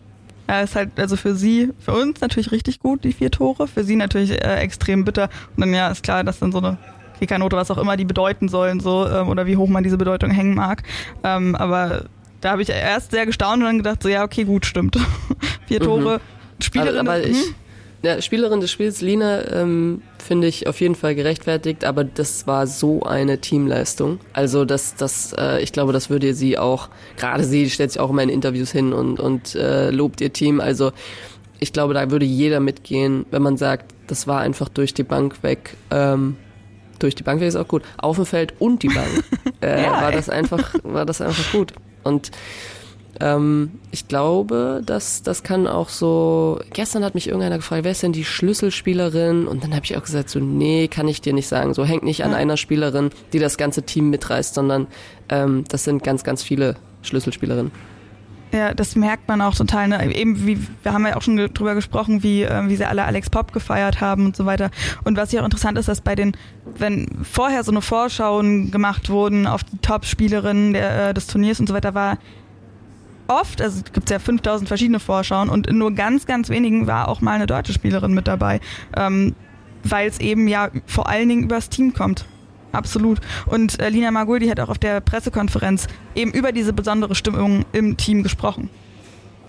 [0.48, 3.66] Ja, ist halt also für sie, für uns natürlich richtig gut, die vier Tore.
[3.66, 5.31] Für sie natürlich äh, extrem bitter.
[5.57, 6.79] Und dann ja, ist klar, dass dann so eine
[7.18, 10.31] Kickernote, was auch immer die bedeuten sollen, so, ähm, oder wie hoch man diese Bedeutung
[10.31, 10.83] hängen mag.
[11.22, 12.04] Ähm, aber
[12.40, 14.96] da habe ich erst sehr gestaunt und dann gedacht, so ja, okay, gut, stimmt.
[15.66, 16.62] vier Tore, mhm.
[16.62, 17.00] Spielerin.
[17.00, 17.54] Aber, aber ich, hm?
[18.02, 22.66] ja, Spielerin des Spiels, Lina, ähm, finde ich auf jeden Fall gerechtfertigt, aber das war
[22.66, 24.20] so eine Teamleistung.
[24.33, 28.11] Also das, das, äh, ich glaube, das würde sie auch, gerade sie stellt sich auch
[28.11, 30.61] immer in Interviews hin und, und äh, lobt ihr Team.
[30.61, 30.92] Also
[31.61, 35.42] ich glaube, da würde jeder mitgehen, wenn man sagt, das war einfach durch die Bank
[35.42, 35.76] weg.
[35.90, 36.37] Ähm,
[36.98, 37.82] durch die Bank weg ist auch gut.
[37.96, 39.24] Auf dem Feld und die Bank
[39.62, 41.72] äh, ja, war das einfach, war das einfach gut.
[42.04, 42.30] Und
[43.20, 46.61] ähm, ich glaube, dass das kann auch so.
[46.72, 49.46] Gestern hat mich irgendeiner gefragt, wer ist denn die Schlüsselspielerin?
[49.46, 51.74] Und dann habe ich auch gesagt, so nee, kann ich dir nicht sagen.
[51.74, 54.87] So hängt nicht an einer Spielerin, die das ganze Team mitreißt, sondern
[55.28, 57.72] ähm, das sind ganz, ganz viele Schlüsselspielerinnen.
[58.52, 59.88] Ja, das merkt man auch total.
[59.88, 60.14] Ne?
[60.14, 63.28] Eben wie wir haben ja auch schon drüber gesprochen, wie äh, wie sie alle Alex
[63.28, 64.70] Pop gefeiert haben und so weiter.
[65.04, 66.32] Und was hier auch interessant ist, dass bei den,
[66.64, 71.74] wenn vorher so eine Vorschauen gemacht wurden auf die Top-Spielerinnen äh, des Turniers und so
[71.74, 72.18] weiter, war
[73.28, 77.08] oft, also es gibt ja 5000 verschiedene Vorschauen und in nur ganz, ganz wenigen war
[77.08, 78.61] auch mal eine deutsche Spielerin mit dabei,
[78.96, 79.34] ähm,
[79.84, 82.24] weil es eben ja vor allen Dingen übers Team kommt.
[82.72, 83.18] Absolut.
[83.46, 87.96] Und äh, Lina Marguldi hat auch auf der Pressekonferenz eben über diese besondere Stimmung im
[87.96, 88.68] Team gesprochen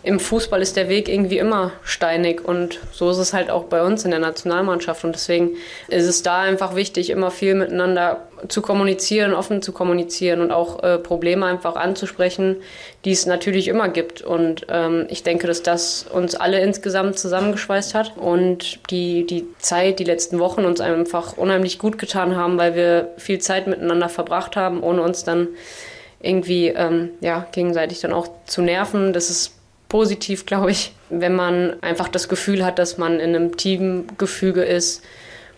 [0.01, 3.83] im Fußball ist der Weg irgendwie immer steinig und so ist es halt auch bei
[3.83, 5.57] uns in der Nationalmannschaft und deswegen
[5.89, 10.81] ist es da einfach wichtig, immer viel miteinander zu kommunizieren, offen zu kommunizieren und auch
[10.83, 12.57] äh, Probleme einfach anzusprechen,
[13.03, 17.93] die es natürlich immer gibt und ähm, ich denke, dass das uns alle insgesamt zusammengeschweißt
[17.93, 22.73] hat und die, die Zeit, die letzten Wochen uns einfach unheimlich gut getan haben, weil
[22.73, 25.49] wir viel Zeit miteinander verbracht haben, ohne uns dann
[26.21, 29.13] irgendwie ähm, ja, gegenseitig dann auch zu nerven.
[29.13, 29.58] Das ist
[29.89, 35.03] positiv, glaube ich, wenn man einfach das Gefühl hat, dass man in einem Teamgefüge ist,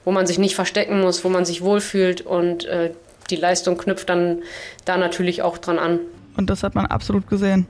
[0.05, 2.91] wo man sich nicht verstecken muss, wo man sich wohlfühlt und äh,
[3.29, 4.41] die Leistung knüpft dann
[4.85, 5.99] da natürlich auch dran an.
[6.37, 7.67] Und das hat man absolut gesehen.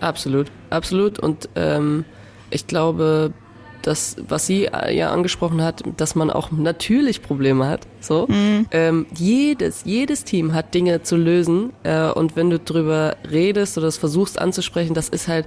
[0.00, 1.18] Absolut, absolut.
[1.20, 2.04] Und ähm,
[2.50, 3.32] ich glaube,
[3.82, 7.86] das, was sie äh, ja angesprochen hat, dass man auch natürlich Probleme hat.
[8.00, 8.66] So, mhm.
[8.70, 13.86] ähm, jedes, jedes Team hat Dinge zu lösen äh, und wenn du drüber redest oder
[13.86, 15.46] das versuchst anzusprechen, das ist halt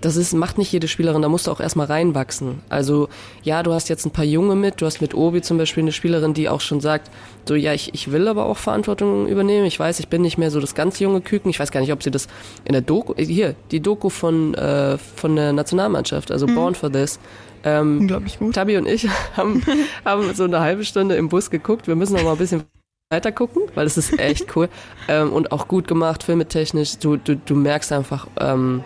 [0.00, 2.60] das ist, macht nicht jede Spielerin, da musst du auch erstmal reinwachsen.
[2.68, 3.08] Also
[3.42, 5.92] ja, du hast jetzt ein paar Junge mit, du hast mit Obi zum Beispiel eine
[5.92, 7.10] Spielerin, die auch schon sagt,
[7.46, 9.66] so ja, ich, ich will aber auch Verantwortung übernehmen.
[9.66, 11.50] Ich weiß, ich bin nicht mehr so das ganz junge Küken.
[11.50, 12.28] Ich weiß gar nicht, ob sie das
[12.64, 16.54] in der Doku, hier, die Doku von, äh, von der Nationalmannschaft, also mhm.
[16.54, 17.18] Born for This.
[17.64, 18.54] Ähm, Unglaublich gut.
[18.54, 19.62] Tabi und ich haben,
[20.04, 21.88] haben so eine halbe Stunde im Bus geguckt.
[21.88, 22.64] Wir müssen noch mal ein bisschen
[23.10, 24.68] weiter gucken, weil es ist echt cool
[25.08, 26.98] ähm, und auch gut gemacht, filmetechnisch.
[26.98, 28.82] Du, du, du merkst einfach, ähm,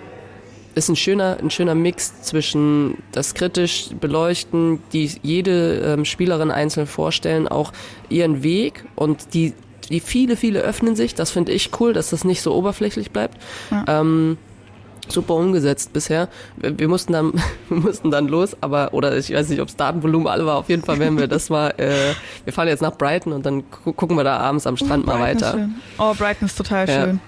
[0.74, 6.86] ist ein schöner, ein schöner Mix zwischen das kritisch beleuchten, die jede ähm, Spielerin einzeln
[6.86, 7.72] vorstellen, auch
[8.08, 9.52] ihren Weg und die,
[9.88, 11.14] die viele, viele öffnen sich.
[11.14, 13.36] Das finde ich cool, dass das nicht so oberflächlich bleibt.
[13.70, 14.00] Ja.
[14.00, 14.38] Ähm,
[15.08, 16.28] super umgesetzt bisher.
[16.56, 17.32] Wir, wir, mussten dann,
[17.68, 20.56] wir mussten dann los, aber oder ich weiß nicht, ob das Datenvolumen alle war.
[20.56, 21.70] Auf jeden Fall werden wir das mal.
[21.76, 25.10] Äh, wir fahren jetzt nach Brighton und dann gucken wir da abends am Strand oh,
[25.10, 25.68] mal weiter.
[25.98, 27.04] Oh, Brighton ist total ja.
[27.04, 27.20] schön.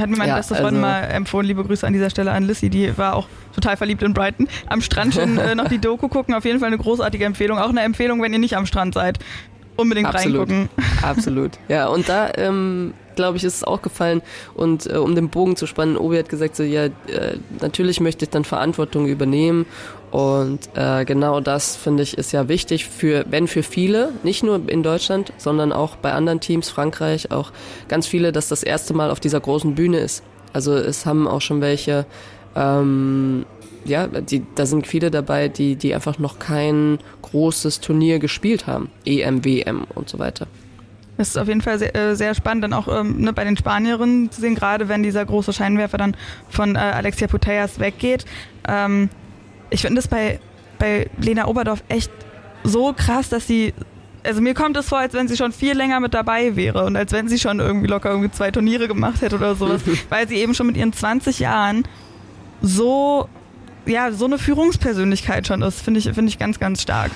[0.00, 1.46] Hat mir meine ja, beste Freundin also mal empfohlen.
[1.46, 4.48] Liebe Grüße an dieser Stelle an Lissy, die war auch total verliebt in Brighton.
[4.68, 7.58] Am Strand schon äh, noch die Doku gucken, auf jeden Fall eine großartige Empfehlung.
[7.58, 9.18] Auch eine Empfehlung, wenn ihr nicht am Strand seid.
[9.76, 10.48] Unbedingt Absolut.
[10.48, 10.68] reingucken.
[11.02, 11.52] Absolut.
[11.68, 14.22] Ja, und da ähm, glaube ich, ist es auch gefallen.
[14.54, 16.90] Und äh, um den Bogen zu spannen, Obi hat gesagt, so ja, äh,
[17.60, 19.66] natürlich möchte ich dann Verantwortung übernehmen.
[20.10, 24.68] Und äh, genau das finde ich ist ja wichtig für, wenn für viele, nicht nur
[24.68, 27.52] in Deutschland, sondern auch bei anderen Teams, Frankreich, auch
[27.88, 30.24] ganz viele, dass das erste Mal auf dieser großen Bühne ist.
[30.52, 32.06] Also es haben auch schon welche,
[32.56, 33.46] ähm,
[33.84, 38.90] ja, die, da sind viele dabei, die, die einfach noch kein großes Turnier gespielt haben.
[39.04, 40.48] EM, WM und so weiter.
[41.18, 43.56] Das ist auf jeden Fall sehr, äh, sehr spannend, dann auch ähm, ne, bei den
[43.56, 46.16] Spanierinnen zu sehen, gerade wenn dieser große Scheinwerfer dann
[46.48, 48.24] von äh, Alexia Putellas weggeht.
[48.66, 49.10] Ähm,
[49.70, 50.40] ich finde das bei,
[50.78, 52.10] bei Lena Oberdorf echt
[52.64, 53.72] so krass, dass sie
[54.22, 56.96] also mir kommt es vor, als wenn sie schon viel länger mit dabei wäre und
[56.96, 60.36] als wenn sie schon irgendwie locker irgendwie zwei Turniere gemacht hätte oder sowas, weil sie
[60.36, 61.84] eben schon mit ihren 20 Jahren
[62.60, 63.28] so
[63.86, 67.10] ja so eine Führungspersönlichkeit schon ist, finde ich finde ich ganz ganz stark.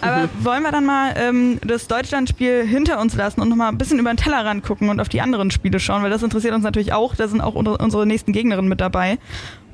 [0.00, 0.28] Aber mhm.
[0.44, 4.12] wollen wir dann mal ähm, das Deutschlandspiel hinter uns lassen und nochmal ein bisschen über
[4.12, 7.16] den Tellerrand gucken und auf die anderen Spiele schauen, weil das interessiert uns natürlich auch.
[7.16, 9.18] Da sind auch unsere nächsten Gegnerinnen mit dabei.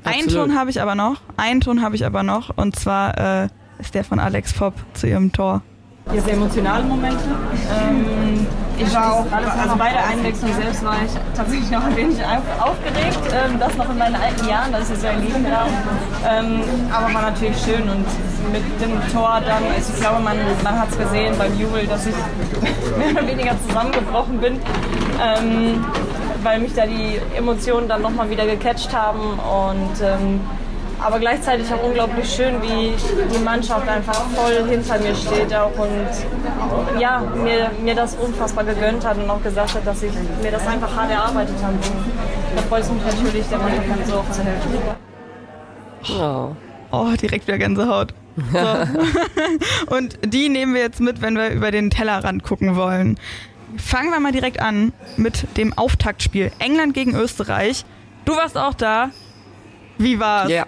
[0.05, 1.21] Einen Ton habe ich aber noch.
[1.37, 2.55] Einen Ton habe ich aber noch.
[2.55, 5.61] Und zwar äh, ist der von Alex Popp zu ihrem Tor.
[6.11, 7.23] Hier sehr emotionale Momente.
[7.81, 8.45] Ähm,
[8.77, 12.17] ich war auch, also bei der Einwechslung selbst war ich tatsächlich auch ein wenig
[12.59, 13.19] aufgeregt.
[13.33, 15.71] Ähm, das noch in meinen alten Jahren, das ist ja ein Liebenraum.
[16.29, 16.61] Ähm,
[16.93, 18.05] aber war natürlich schön und
[18.51, 22.05] mit dem Tor dann, also ich glaube, man, man hat es gesehen beim Jubel, dass
[22.05, 22.15] ich
[22.97, 24.59] mehr oder weniger zusammengebrochen bin.
[25.21, 25.83] Ähm,
[26.43, 30.39] weil mich da die Emotionen dann nochmal wieder gecatcht haben und ähm,
[30.99, 32.93] aber gleichzeitig auch unglaublich schön, wie
[33.33, 39.05] die Mannschaft einfach voll hinter mir steht auch und ja, mir, mir das unfassbar gegönnt
[39.05, 41.75] hat und auch gesagt hat, dass ich mir das einfach hart erarbeitet habe.
[42.55, 44.71] Da freut es mich natürlich, der Mannschaft so oft zu helfen.
[46.17, 46.55] Oh.
[46.91, 48.13] oh, direkt wieder Gänsehaut.
[48.51, 48.59] So.
[49.95, 53.17] und die nehmen wir jetzt mit, wenn wir über den Tellerrand gucken wollen.
[53.77, 56.51] Fangen wir mal direkt an mit dem Auftaktspiel.
[56.59, 57.85] England gegen Österreich.
[58.25, 59.09] Du warst auch da.
[59.97, 60.49] Wie war's?
[60.49, 60.65] Ja,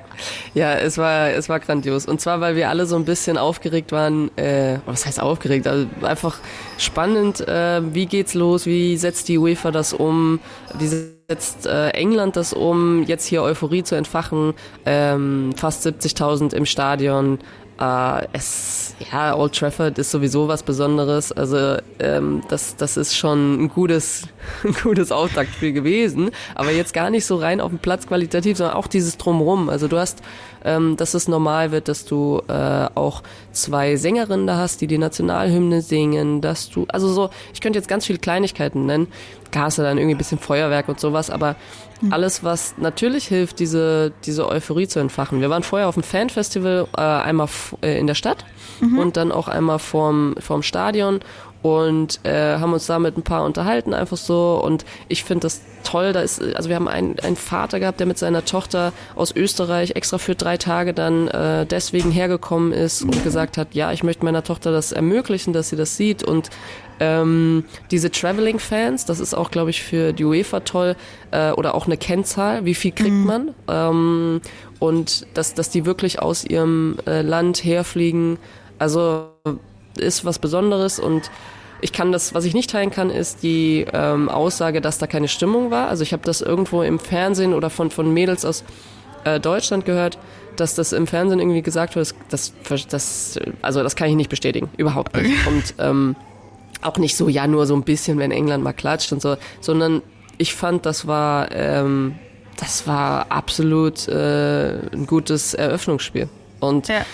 [0.53, 2.05] ja, es war es war grandios.
[2.05, 4.35] Und zwar, weil wir alle so ein bisschen aufgeregt waren.
[4.37, 5.67] Äh, was heißt aufgeregt?
[5.67, 6.37] Also einfach
[6.77, 7.45] spannend.
[7.47, 8.65] Äh, wie geht's los?
[8.65, 10.39] Wie setzt die UEFA das um?
[10.77, 13.03] Wie setzt äh, England das um?
[13.03, 14.53] Jetzt hier Euphorie zu entfachen.
[14.85, 17.39] Ähm, fast 70.000 im Stadion.
[17.79, 21.31] Äh, es, ja, Old Trafford ist sowieso was Besonderes.
[21.31, 24.27] Also ähm, das, das ist schon ein gutes,
[24.63, 26.31] ein gutes Auftaktspiel gewesen.
[26.55, 29.69] Aber jetzt gar nicht so rein auf dem Platz qualitativ, sondern auch dieses Drumrum.
[29.69, 30.23] Also du hast,
[30.65, 34.97] ähm, dass es normal wird, dass du äh, auch zwei Sängerinnen da hast, die die
[34.97, 39.07] Nationalhymne singen, dass du, also so, ich könnte jetzt ganz viele Kleinigkeiten nennen.
[39.51, 41.55] Klar hast du dann irgendwie ein bisschen Feuerwerk und sowas, aber.
[42.11, 45.41] Alles, was natürlich hilft, diese, diese Euphorie zu entfachen.
[45.41, 47.49] Wir waren vorher auf dem Fanfestival, äh, einmal
[47.81, 48.45] äh, in der Stadt
[48.81, 48.99] mhm.
[48.99, 51.19] und dann auch einmal vorm, vorm Stadion
[51.61, 54.61] und äh, haben uns da mit ein paar unterhalten, einfach so.
[54.63, 56.13] Und ich finde das toll.
[56.13, 59.91] Da ist, also wir haben einen, einen Vater gehabt, der mit seiner Tochter aus Österreich
[59.95, 64.23] extra für drei Tage dann äh, deswegen hergekommen ist und gesagt hat, ja, ich möchte
[64.25, 66.23] meiner Tochter das ermöglichen, dass sie das sieht.
[66.23, 66.49] Und
[66.99, 70.95] ähm, diese Traveling-Fans, das ist auch, glaube ich, für die UEFA toll,
[71.31, 73.25] äh, oder auch eine Kennzahl, wie viel kriegt mhm.
[73.25, 73.53] man.
[73.67, 74.41] Ähm,
[74.79, 78.37] und dass, dass die wirklich aus ihrem äh, Land herfliegen.
[78.79, 79.29] Also
[79.99, 81.29] ist was Besonderes und
[81.81, 85.27] ich kann das, was ich nicht teilen kann, ist die ähm, Aussage, dass da keine
[85.27, 85.89] Stimmung war.
[85.89, 88.63] Also ich habe das irgendwo im Fernsehen oder von, von Mädels aus
[89.25, 90.17] äh, Deutschland gehört,
[90.55, 92.53] dass das im Fernsehen irgendwie gesagt das, das,
[92.89, 95.47] das, also das kann ich nicht bestätigen, überhaupt nicht.
[95.47, 96.15] Und ähm,
[96.81, 100.01] auch nicht so, ja, nur so ein bisschen, wenn England mal klatscht und so, sondern
[100.37, 102.15] ich fand, das war, ähm,
[102.57, 106.27] das war absolut äh, ein gutes Eröffnungsspiel.
[106.59, 107.05] Und ja.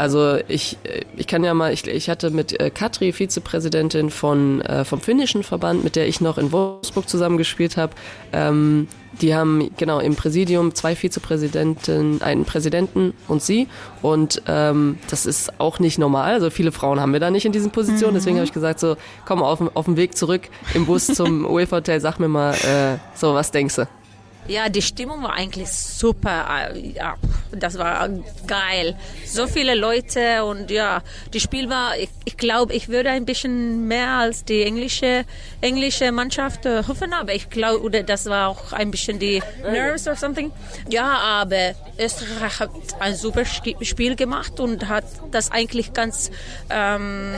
[0.00, 0.78] Also ich,
[1.18, 5.42] ich kann ja mal, ich, ich hatte mit äh, Katri, Vizepräsidentin von, äh, vom finnischen
[5.42, 7.92] Verband, mit der ich noch in Wolfsburg zusammengespielt habe,
[8.32, 8.88] ähm,
[9.20, 13.68] die haben genau im Präsidium zwei Vizepräsidenten, einen Präsidenten und sie.
[14.00, 16.32] Und ähm, das ist auch nicht normal.
[16.32, 18.12] Also viele Frauen haben wir da nicht in diesen Positionen.
[18.12, 18.16] Mhm.
[18.16, 21.76] Deswegen habe ich gesagt, so komm auf, auf dem Weg zurück im Bus zum UEFA
[21.76, 23.99] Hotel, sag mir mal, äh, so was denkst du?
[24.48, 26.72] Ja, die Stimmung war eigentlich super.
[26.74, 27.16] Ja,
[27.52, 28.08] das war
[28.46, 28.96] geil.
[29.24, 33.86] So viele Leute und ja, das Spiel war, ich, ich glaube, ich würde ein bisschen
[33.86, 35.24] mehr als die englische,
[35.60, 40.16] englische Mannschaft äh, hoffen, aber ich glaube, das war auch ein bisschen die Nerves or
[40.16, 40.50] something.
[40.88, 46.30] Ja, aber Österreich hat ein super Spiel gemacht und hat das eigentlich ganz
[46.70, 47.34] ähm,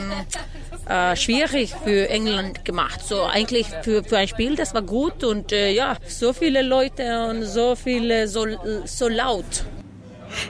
[0.87, 3.01] äh, schwierig für England gemacht.
[3.05, 6.92] So eigentlich für, für ein Spiel, das war gut und äh, ja, so viele Leute
[6.99, 8.45] und so viele, so,
[8.85, 9.65] so laut.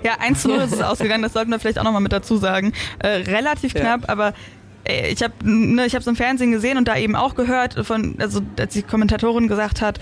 [0.03, 2.37] Ja, 1 zu 0 ist es ausgegangen, das sollten wir vielleicht auch nochmal mit dazu
[2.37, 2.73] sagen.
[2.99, 4.09] Äh, relativ knapp, ja.
[4.09, 4.33] aber
[4.85, 8.15] äh, ich habe ne, ich habe im Fernsehen gesehen und da eben auch gehört von
[8.19, 9.99] also als die Kommentatorin gesagt hat,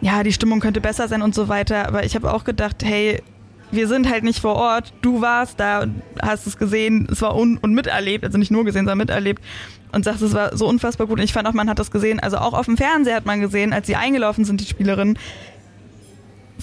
[0.00, 3.22] ja, die Stimmung könnte besser sein und so weiter, aber ich habe auch gedacht, hey,
[3.70, 4.92] wir sind halt nicht vor Ort.
[5.02, 5.86] Du warst da,
[6.20, 9.42] hast es gesehen, es war un und miterlebt, also nicht nur gesehen, sondern miterlebt
[9.92, 11.18] und sagst, es war so unfassbar gut.
[11.18, 13.40] Und ich fand auch, man hat das gesehen, also auch auf dem Fernseher hat man
[13.40, 15.18] gesehen, als sie eingelaufen sind, die Spielerinnen.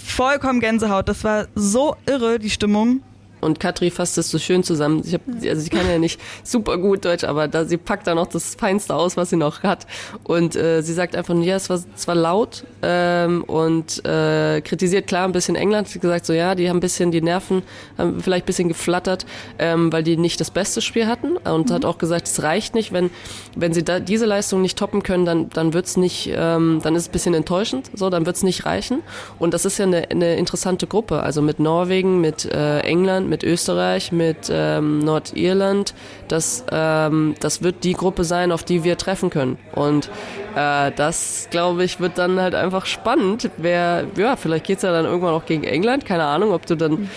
[0.06, 1.08] Vollkommen Gänsehaut.
[1.08, 3.02] Das war so irre, die Stimmung.
[3.42, 5.02] Und Katri fasst es so schön zusammen.
[5.06, 8.16] Ich hab, also sie kann ja nicht super gut Deutsch, aber da, sie packt da
[8.16, 9.88] noch das Feinste aus, was sie noch hat.
[10.24, 15.08] Und äh, sie sagt einfach, ja, es war, es war laut ähm, und äh, kritisiert
[15.08, 15.88] klar ein bisschen England.
[15.88, 17.64] Sie hat gesagt, so ja, die haben ein bisschen die Nerven,
[17.98, 19.26] haben vielleicht ein bisschen geflattert,
[19.60, 21.38] ähm, weil die nicht das beste Spiel hatten.
[21.38, 21.74] Und mhm.
[21.74, 23.10] hat auch gesagt, es reicht nicht, wenn,
[23.56, 27.04] wenn sie da diese Leistung nicht toppen können, dann, dann wird's nicht, ähm, dann ist
[27.04, 29.02] es ein bisschen enttäuschend, so, dann wird's nicht reichen.
[29.40, 33.44] Und das ist ja eine, eine interessante Gruppe, also mit Norwegen, mit äh, England, mit
[33.44, 35.96] Österreich, mit ähm, Nordirland.
[36.28, 39.58] Das, ähm, das wird die Gruppe sein, auf die wir treffen können.
[39.72, 40.12] Und
[40.56, 43.50] äh, das, glaube ich, wird dann halt einfach spannend.
[43.58, 46.06] Wer, ja, vielleicht geht's ja dann irgendwann auch gegen England.
[46.06, 47.10] Keine Ahnung, ob du dann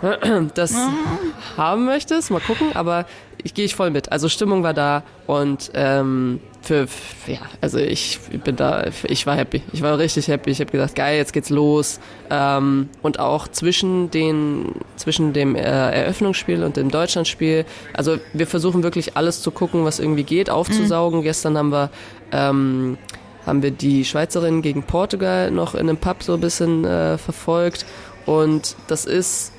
[0.54, 0.74] das
[1.56, 2.30] haben möchtest.
[2.30, 2.68] Mal gucken.
[2.74, 3.04] Aber
[3.42, 4.10] ich gehe ich voll mit.
[4.12, 6.86] Also Stimmung war da und ähm, für,
[7.26, 9.62] ja, also ich bin da, ich war happy.
[9.72, 10.50] Ich war richtig happy.
[10.50, 12.00] Ich habe gesagt, geil, jetzt geht's los.
[12.30, 17.64] Ähm, und auch zwischen den, zwischen dem äh, Eröffnungsspiel und dem Deutschlandspiel.
[17.94, 21.20] Also wir versuchen wirklich alles zu gucken, was irgendwie geht, aufzusaugen.
[21.20, 21.24] Mhm.
[21.24, 21.90] Gestern haben wir
[22.32, 22.98] ähm,
[23.46, 27.86] haben wir die Schweizerin gegen Portugal noch in einem Pub so ein bisschen äh, verfolgt.
[28.26, 29.52] Und das ist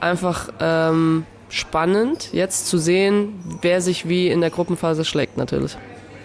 [0.00, 5.76] einfach ähm, spannend, jetzt zu sehen, wer sich wie in der Gruppenphase schlägt natürlich.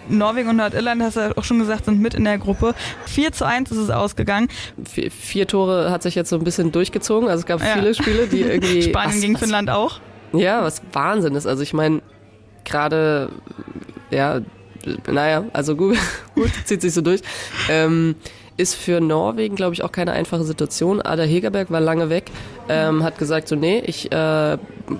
[0.08, 2.74] Norwegen und Nordirland, hast du ja auch schon gesagt, sind mit in der Gruppe.
[3.06, 4.48] 4 zu 1 ist es ausgegangen.
[4.84, 7.28] Vier, vier Tore hat sich jetzt so ein bisschen durchgezogen.
[7.28, 7.74] Also es gab ja.
[7.74, 8.82] viele Spiele, die irgendwie.
[8.90, 10.00] Spanien was, gegen was, Finnland auch.
[10.32, 11.46] Ja, was Wahnsinn ist.
[11.46, 12.02] Also ich meine,
[12.64, 13.30] gerade,
[14.10, 14.40] ja,
[15.10, 15.96] naja, also gut,
[16.34, 17.22] gut zieht sich so durch.
[17.70, 18.16] Ähm,
[18.56, 21.02] ist für Norwegen, glaube ich, auch keine einfache Situation.
[21.02, 22.30] Ada Hegerberg war lange weg,
[22.68, 24.58] ähm, hat gesagt so, nee, ich äh,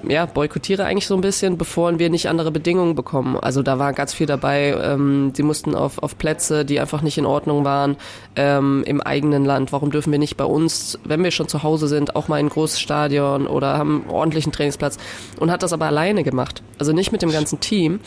[0.09, 3.37] ja, boykottiere eigentlich so ein bisschen, bevor wir nicht andere Bedingungen bekommen.
[3.37, 4.75] Also da war ganz viel dabei.
[4.83, 7.97] Ähm, sie mussten auf, auf Plätze, die einfach nicht in Ordnung waren,
[8.37, 9.73] ähm, im eigenen Land.
[9.73, 12.47] Warum dürfen wir nicht bei uns, wenn wir schon zu Hause sind, auch mal in
[12.47, 14.99] ein großes Stadion oder haben einen ordentlichen Trainingsplatz?
[15.39, 16.63] Und hat das aber alleine gemacht.
[16.79, 18.01] Also nicht mit dem ganzen Team.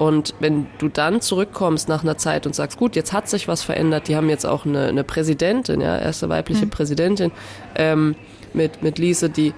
[0.00, 3.62] Und wenn du dann zurückkommst nach einer Zeit und sagst, gut, jetzt hat sich was
[3.62, 6.70] verändert, die haben jetzt auch eine, eine Präsidentin, ja, erste weibliche mhm.
[6.70, 7.32] Präsidentin
[7.74, 8.16] ähm,
[8.54, 9.52] mit, mit Lise, die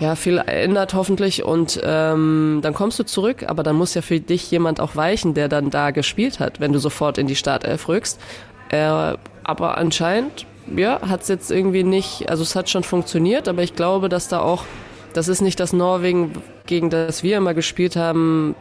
[0.00, 4.18] ja viel ändert hoffentlich und ähm, dann kommst du zurück, aber dann muss ja für
[4.18, 7.86] dich jemand auch weichen, der dann da gespielt hat, wenn du sofort in die Startelf
[7.86, 8.18] rückst.
[8.70, 13.62] Äh, aber anscheinend, ja, hat es jetzt irgendwie nicht, also es hat schon funktioniert, aber
[13.62, 14.64] ich glaube, dass da auch,
[15.12, 16.32] das ist nicht das Norwegen,
[16.64, 18.54] gegen das wir immer gespielt haben,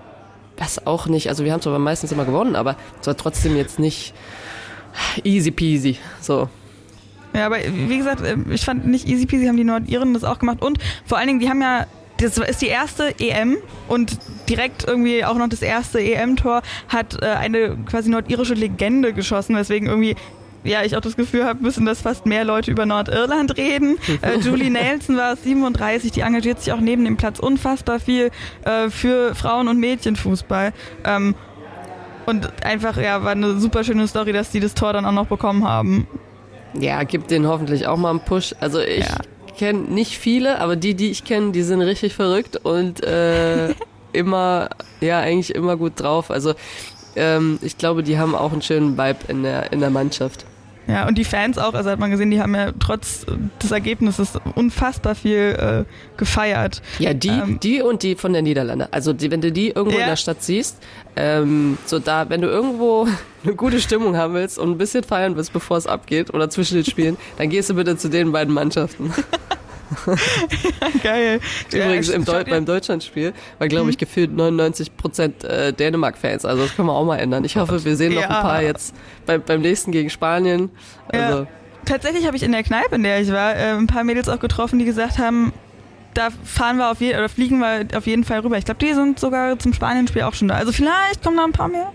[0.60, 3.80] was auch nicht, also wir haben zwar meistens immer gewonnen, aber es war trotzdem jetzt
[3.80, 4.14] nicht
[5.24, 5.98] easy peasy.
[6.22, 6.50] So.
[7.34, 10.40] Ja, aber wie gesagt, äh, ich fand nicht easy peasy, haben die Nordiren das auch
[10.40, 10.62] gemacht.
[10.62, 11.86] Und vor allen Dingen, die haben ja,
[12.18, 14.18] das ist die erste EM und
[14.50, 19.88] direkt irgendwie auch noch das erste EM-Tor hat äh, eine quasi nordirische Legende geschossen, weswegen
[19.88, 20.16] irgendwie
[20.64, 23.98] ja, ich auch das Gefühl habe, müssen das fast mehr Leute über Nordirland reden.
[24.22, 28.32] äh, Julie Nelson war 37, die engagiert sich auch neben dem Platz unfassbar viel
[28.66, 30.74] äh, für Frauen- und Mädchenfußball.
[31.06, 31.36] Ähm,
[32.26, 35.28] und einfach, ja, war eine super schöne Story, dass die das Tor dann auch noch
[35.28, 36.08] bekommen haben.
[36.74, 38.54] Ja, gibt denen hoffentlich auch mal einen Push.
[38.60, 39.18] Also ich ja.
[39.58, 43.74] kenne nicht viele, aber die, die ich kenne, die sind richtig verrückt und äh,
[44.14, 44.70] immer,
[45.02, 46.30] ja, eigentlich immer gut drauf.
[46.30, 46.54] Also
[47.20, 50.46] ähm, ich glaube, die haben auch einen schönen Vibe in der, in der Mannschaft.
[50.88, 53.24] Ja, und die Fans auch, also hat man gesehen, die haben ja trotz
[53.62, 56.82] des Ergebnisses unfassbar viel äh, gefeiert.
[56.98, 58.88] Ja, die, ähm, die und die von der Niederlande.
[58.90, 60.06] Also die, wenn du die irgendwo ja.
[60.06, 60.78] in der Stadt siehst,
[61.16, 63.08] ähm, so da, wenn du irgendwo
[63.44, 66.74] eine gute Stimmung haben willst und ein bisschen feiern willst, bevor es abgeht oder zwischen
[66.74, 69.14] den Spielen, dann gehst du bitte zu den beiden Mannschaften.
[71.04, 71.40] Geil.
[71.72, 74.00] Übrigens ja, im Deu beim Deutschlandspiel war, glaube ich, mhm.
[74.00, 76.46] gefühlt 99 Prozent äh, Dänemark-Fans.
[76.46, 77.44] Also das können wir auch mal ändern.
[77.44, 78.28] Ich hoffe, wir sehen noch ja.
[78.28, 80.70] ein paar jetzt bei, beim nächsten gegen Spanien.
[81.08, 81.40] Also.
[81.40, 81.48] Ja.
[81.86, 84.40] Tatsächlich habe ich in der Kneipe, in der ich war, äh, ein paar Mädels auch
[84.40, 85.54] getroffen, die gesagt haben,
[86.14, 88.58] da fahren wir auf jeden oder fliegen wir auf jeden Fall rüber.
[88.58, 90.56] Ich glaube, die sind sogar zum Spanien-Spiel auch schon da.
[90.56, 91.92] Also vielleicht kommen da ein paar mehr.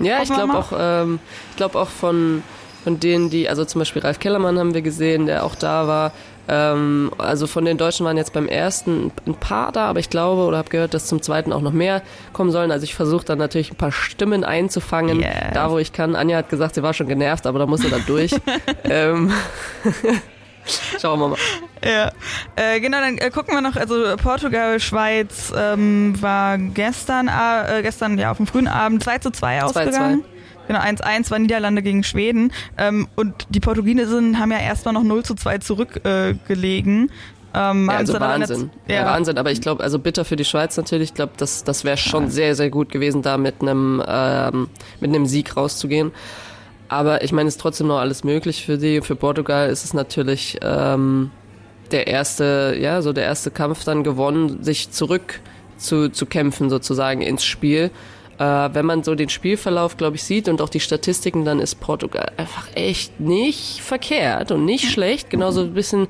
[0.00, 1.18] Ja, ich glaube auch, ähm,
[1.50, 2.42] ich glaube auch von
[2.88, 6.12] von denen, die, also zum Beispiel Ralf Kellermann haben wir gesehen, der auch da war.
[6.48, 10.44] Ähm, also von den Deutschen waren jetzt beim ersten ein paar da, aber ich glaube
[10.44, 12.00] oder habe gehört, dass zum zweiten auch noch mehr
[12.32, 12.70] kommen sollen.
[12.70, 15.32] Also ich versuche dann natürlich ein paar Stimmen einzufangen, yes.
[15.52, 16.16] da wo ich kann.
[16.16, 18.34] Anja hat gesagt, sie war schon genervt, aber da muss sie dann durch.
[18.84, 19.30] ähm,
[20.98, 21.38] Schauen wir mal.
[21.84, 22.10] Ja,
[22.56, 28.16] äh, genau, dann äh, gucken wir noch, also Portugal, Schweiz ähm, war gestern, äh, gestern
[28.18, 30.22] ja auf dem frühen Abend 2 zu 2 ausgegangen.
[30.22, 30.37] 2
[30.68, 32.52] Genau, 1-1 war Niederlande gegen Schweden.
[32.76, 37.08] Ähm, und die Portugiesinnen haben ja erstmal noch 0 zu 2 zurückgelegen.
[37.08, 37.12] Äh,
[37.54, 38.70] ähm, ja, also Wahnsinn.
[38.86, 38.94] Ja.
[38.94, 39.06] ja.
[39.06, 39.38] Wahnsinn.
[39.38, 41.10] Aber ich glaube, also bitter für die Schweiz natürlich.
[41.10, 42.30] Ich glaube, das, das wäre schon ja.
[42.30, 44.68] sehr, sehr gut gewesen, da mit einem ähm,
[45.00, 46.12] mit einem Sieg rauszugehen.
[46.88, 49.00] Aber ich meine, es ist trotzdem noch alles möglich für die.
[49.00, 51.30] Für Portugal ist es natürlich ähm,
[51.90, 55.40] der erste, ja, so der erste Kampf dann gewonnen, sich zurück
[55.76, 57.90] zu, zu kämpfen sozusagen ins Spiel.
[58.38, 61.76] Äh, wenn man so den Spielverlauf, glaube ich, sieht und auch die Statistiken, dann ist
[61.80, 65.30] Portugal einfach echt nicht verkehrt und nicht schlecht.
[65.30, 66.06] Genauso ein bisschen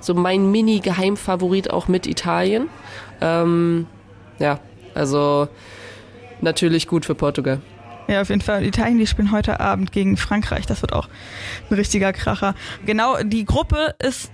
[0.00, 2.68] so mein Mini-Geheimfavorit auch mit Italien.
[3.20, 3.86] Ähm,
[4.38, 4.60] ja,
[4.94, 5.48] also
[6.40, 7.60] natürlich gut für Portugal.
[8.08, 8.64] Ja, auf jeden Fall.
[8.64, 10.66] Italien, die spielen heute Abend gegen Frankreich.
[10.66, 11.08] Das wird auch
[11.70, 12.54] ein richtiger Kracher.
[12.84, 14.30] Genau, die Gruppe ist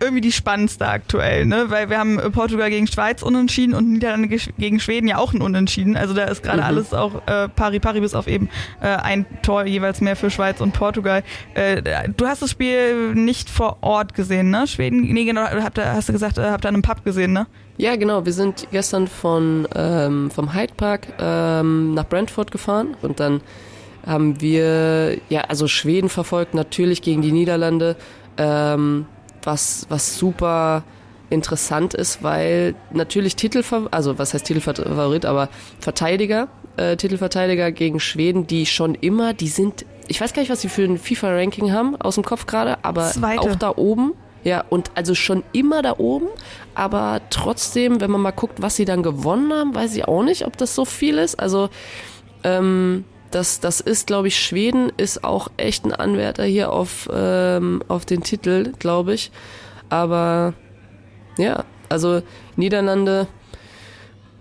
[0.00, 1.66] irgendwie die spannendste aktuell, ne?
[1.68, 5.96] Weil wir haben Portugal gegen Schweiz unentschieden und Niederlande gegen Schweden ja auch ein Unentschieden.
[5.96, 6.64] Also da ist gerade mhm.
[6.64, 8.48] alles auch äh, pari pari bis auf eben
[8.80, 11.22] äh, ein Tor jeweils mehr für Schweiz und Portugal.
[11.54, 11.82] Äh,
[12.16, 14.66] du hast das Spiel nicht vor Ort gesehen, ne?
[14.66, 17.46] Schweden, nee, genau, habt hast du gesagt, äh, habt ihr an einem Pub gesehen, ne?
[17.78, 18.24] Ja, genau.
[18.24, 23.40] Wir sind gestern von ähm, vom Hyde Park ähm, nach Brentford gefahren und dann
[24.06, 27.96] haben wir ja also Schweden verfolgt natürlich gegen die Niederlande.
[28.38, 29.06] Ähm,
[29.46, 30.84] was, was super
[31.30, 35.48] interessant ist, weil natürlich Titelfavorit, also was heißt Titelfavorit, aber
[35.80, 40.60] Verteidiger, äh, Titelverteidiger gegen Schweden, die schon immer, die sind, ich weiß gar nicht, was
[40.60, 43.40] sie für ein FIFA-Ranking haben, aus dem Kopf gerade, aber Zweite.
[43.40, 44.14] auch da oben.
[44.44, 46.28] Ja, und also schon immer da oben,
[46.76, 50.46] aber trotzdem, wenn man mal guckt, was sie dann gewonnen haben, weiß ich auch nicht,
[50.46, 51.40] ob das so viel ist.
[51.40, 51.68] Also,
[52.44, 53.04] ähm,
[53.36, 58.06] das, das ist, glaube ich, Schweden ist auch echt ein Anwärter hier auf, ähm, auf
[58.06, 59.30] den Titel, glaube ich.
[59.90, 60.54] Aber
[61.36, 62.22] ja, also
[62.56, 63.26] Niederlande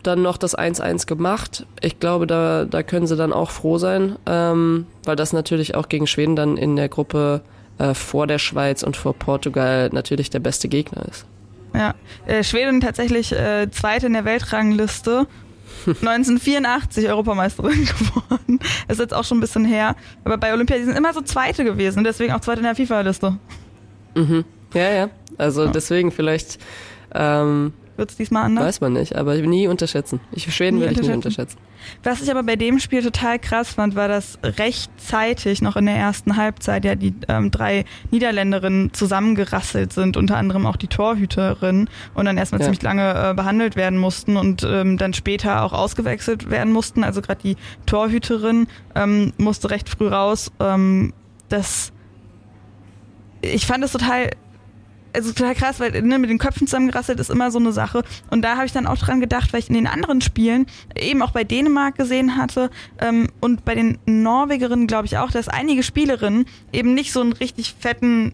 [0.02, 1.66] dann noch das 1-1 gemacht.
[1.82, 5.90] Ich glaube, da, da können sie dann auch froh sein, ähm, weil das natürlich auch
[5.90, 7.42] gegen Schweden dann in der Gruppe
[7.80, 11.26] äh, vor der Schweiz und vor Portugal natürlich der beste Gegner ist.
[11.74, 11.96] Ja,
[12.28, 15.28] äh, Schweden tatsächlich äh, zweite in der Weltrangliste
[15.88, 18.60] 1984 Europameisterin geworden.
[18.88, 19.96] Ist jetzt auch schon ein bisschen her.
[20.24, 22.04] Aber bei Olympia, die sind immer so Zweite gewesen.
[22.04, 23.38] Deswegen auch Zweite in der FIFA-Liste.
[24.16, 24.46] Mhm.
[24.74, 25.10] Ja, ja.
[25.38, 25.72] Also ja.
[25.72, 26.60] deswegen vielleicht
[27.14, 28.66] ähm, wird es diesmal anders?
[28.66, 30.20] Weiß man nicht, aber nie unterschätzen.
[30.32, 31.58] Ich, Schweden will ich nie unterschätzen.
[32.04, 35.96] Was ich aber bei dem Spiel total krass fand, war, dass rechtzeitig noch in der
[35.96, 42.26] ersten Halbzeit ja die ähm, drei Niederländerinnen zusammengerasselt sind, unter anderem auch die Torhüterin und
[42.26, 42.66] dann erstmal ja.
[42.66, 47.04] ziemlich lange äh, behandelt werden mussten und ähm, dann später auch ausgewechselt werden mussten.
[47.04, 50.52] Also gerade die Torhüterin ähm, musste recht früh raus.
[50.60, 51.14] Ähm,
[51.50, 51.92] das
[53.42, 54.32] ich fand es total
[55.16, 58.04] also total krass, weil ne, mit den Köpfen zusammengerasselt ist immer so eine Sache.
[58.30, 61.22] Und da habe ich dann auch dran gedacht, weil ich in den anderen Spielen, eben
[61.22, 65.84] auch bei Dänemark gesehen hatte ähm, und bei den Norwegerinnen glaube ich auch, dass einige
[65.84, 68.34] Spielerinnen eben nicht so einen richtig fetten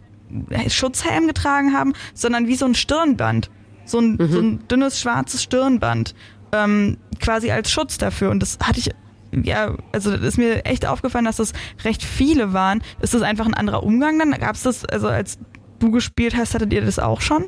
[0.67, 3.49] Schutzhelm getragen haben, sondern wie so ein Stirnband.
[3.86, 4.32] So ein, mhm.
[4.32, 6.15] so ein dünnes schwarzes Stirnband.
[6.53, 8.32] Ähm, quasi als Schutz dafür.
[8.32, 8.91] Und das hatte ich
[9.32, 11.53] ja, also das ist mir echt aufgefallen, dass das
[11.86, 12.82] recht viele waren.
[12.99, 14.32] Ist das einfach ein anderer Umgang dann?
[14.32, 15.38] Gab es das, also als
[15.82, 17.45] du gespielt hast, hattet ihr das auch schon?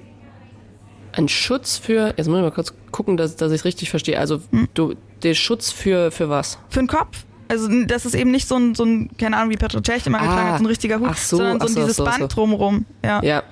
[1.14, 4.20] Ein Schutz für, jetzt muss ich mal kurz gucken, dass, dass ich es richtig verstehe.
[4.20, 4.68] Also hm.
[4.74, 6.58] du, der Schutz für, für was?
[6.70, 7.26] Für den Kopf.
[7.48, 10.20] Also das ist eben nicht so ein, so ein keine Ahnung, wie Petro Cech immer
[10.20, 12.28] ah, getragen hat, so ein richtiger Hut, so, sondern so, so dieses so, Band so.
[12.28, 12.86] drumrum.
[13.04, 13.22] Ja.
[13.22, 13.44] ja.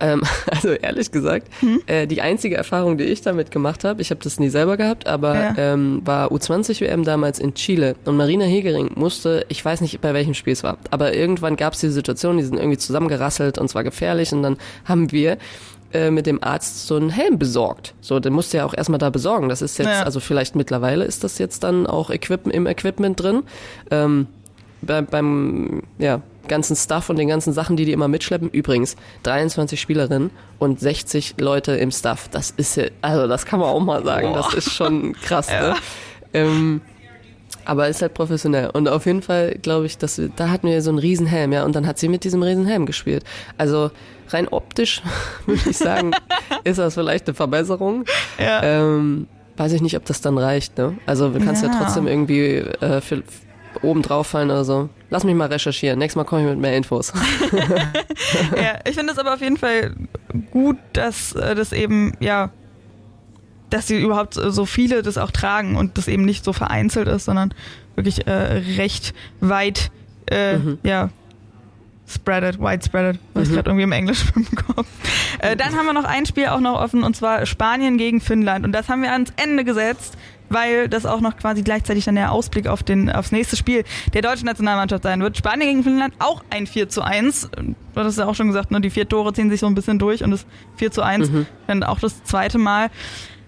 [0.00, 1.82] Ähm, also ehrlich gesagt, hm?
[1.86, 5.06] äh, die einzige Erfahrung, die ich damit gemacht habe, ich habe das nie selber gehabt,
[5.06, 5.54] aber ja.
[5.56, 10.14] ähm, war U20 WM damals in Chile und Marina Hegering musste, ich weiß nicht bei
[10.14, 13.68] welchem Spiel es war, aber irgendwann gab es die Situation, die sind irgendwie zusammengerasselt und
[13.68, 15.38] zwar gefährlich und dann haben wir
[15.92, 17.94] äh, mit dem Arzt so einen Helm besorgt.
[18.00, 19.48] So, den musste ja auch erstmal da besorgen.
[19.48, 20.04] Das ist jetzt, ja.
[20.04, 23.42] also vielleicht mittlerweile ist das jetzt dann auch Equipment im Equipment drin.
[23.90, 24.28] Ähm,
[24.82, 28.50] bei, beim, ja, ganzen Stuff und den ganzen Sachen, die die immer mitschleppen.
[28.50, 32.28] Übrigens, 23 Spielerinnen und 60 Leute im Stuff.
[32.30, 34.34] Das ist ja, also das kann man auch mal sagen.
[34.34, 34.42] Boah.
[34.42, 35.70] Das ist schon krass, ja.
[35.70, 35.76] ne?
[36.34, 36.82] Ähm,
[37.64, 38.70] aber ist halt professionell.
[38.70, 41.64] Und auf jeden Fall glaube ich, dass wir, da hatten wir so einen Riesenhelm, ja,
[41.64, 43.24] und dann hat sie mit diesem Riesenhelm gespielt.
[43.56, 43.90] Also
[44.28, 45.02] rein optisch
[45.46, 46.12] würde ich sagen,
[46.64, 48.04] ist das vielleicht eine Verbesserung.
[48.38, 48.62] Ja.
[48.62, 50.96] Ähm, weiß ich nicht, ob das dann reicht, ne?
[51.06, 53.22] Also du kannst ja, ja trotzdem irgendwie äh, für,
[53.82, 54.88] oben drauf fallen oder so.
[55.10, 55.98] Lass mich mal recherchieren.
[55.98, 57.12] Nächstes Mal komme ich mit mehr Infos.
[58.56, 59.94] ja, ich finde es aber auf jeden Fall
[60.50, 62.50] gut, dass äh, das eben, ja,
[63.70, 67.24] dass sie überhaupt so viele das auch tragen und das eben nicht so vereinzelt ist,
[67.24, 67.54] sondern
[67.94, 68.32] wirklich äh,
[68.76, 69.90] recht weit,
[70.30, 70.78] äh, mhm.
[70.82, 71.10] ja,
[72.06, 73.50] spreadet, widespreadet, was mhm.
[73.50, 74.86] ich gerade irgendwie im Englisch im Kopf.
[75.38, 78.64] Äh, dann haben wir noch ein Spiel auch noch offen und zwar Spanien gegen Finnland
[78.64, 80.16] und das haben wir ans Ende gesetzt
[80.50, 84.20] weil das auch noch quasi gleichzeitig dann der Ausblick auf den, aufs nächste Spiel der
[84.20, 85.38] deutschen Nationalmannschaft sein wird.
[85.38, 87.50] Spanien gegen Finnland auch ein 4 zu 1.
[87.94, 89.98] Du hast ja auch schon gesagt, ne, die vier Tore ziehen sich so ein bisschen
[89.98, 90.44] durch und das
[90.76, 91.46] 4 zu 1 mhm.
[91.66, 92.90] dann auch das zweite Mal.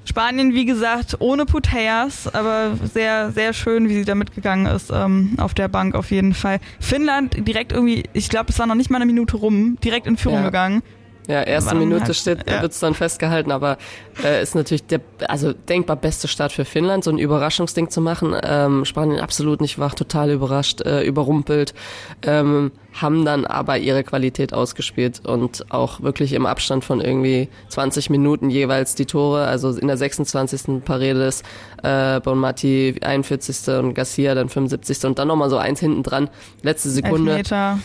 [0.05, 5.37] Spanien, wie gesagt, ohne Puteas, aber sehr, sehr schön, wie sie da mitgegangen ist, ähm,
[5.39, 6.59] auf der Bank auf jeden Fall.
[6.81, 10.17] Finnland direkt irgendwie, ich glaube, es war noch nicht mal eine Minute rum, direkt in
[10.17, 10.47] Führung ja.
[10.47, 10.83] gegangen.
[11.29, 12.63] Ja, erste Wann Minute steht, ja.
[12.63, 13.79] wird's dann festgehalten, aber
[14.25, 18.35] äh, ist natürlich der, also denkbar beste Start für Finnland, so ein Überraschungsding zu machen.
[18.43, 21.75] Ähm, Spanien absolut nicht wach, total überrascht, äh, überrumpelt,
[22.23, 28.11] ähm, haben dann aber ihre Qualität ausgespielt und auch wirklich im Abstand von irgendwie 20
[28.11, 30.85] Minuten jeweils die Tore, also in der 26.
[30.85, 31.45] Paredes,
[31.85, 33.69] äh, Bonmati 41.
[33.79, 35.05] und Garcia dann 75.
[35.05, 36.29] und dann nochmal so eins hinten dran,
[36.63, 37.31] letzte Sekunde.
[37.31, 37.79] Elfmeter.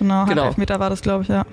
[0.00, 0.46] Genau, Genau.
[0.46, 1.44] Elfmeter war das, glaube ich, ja.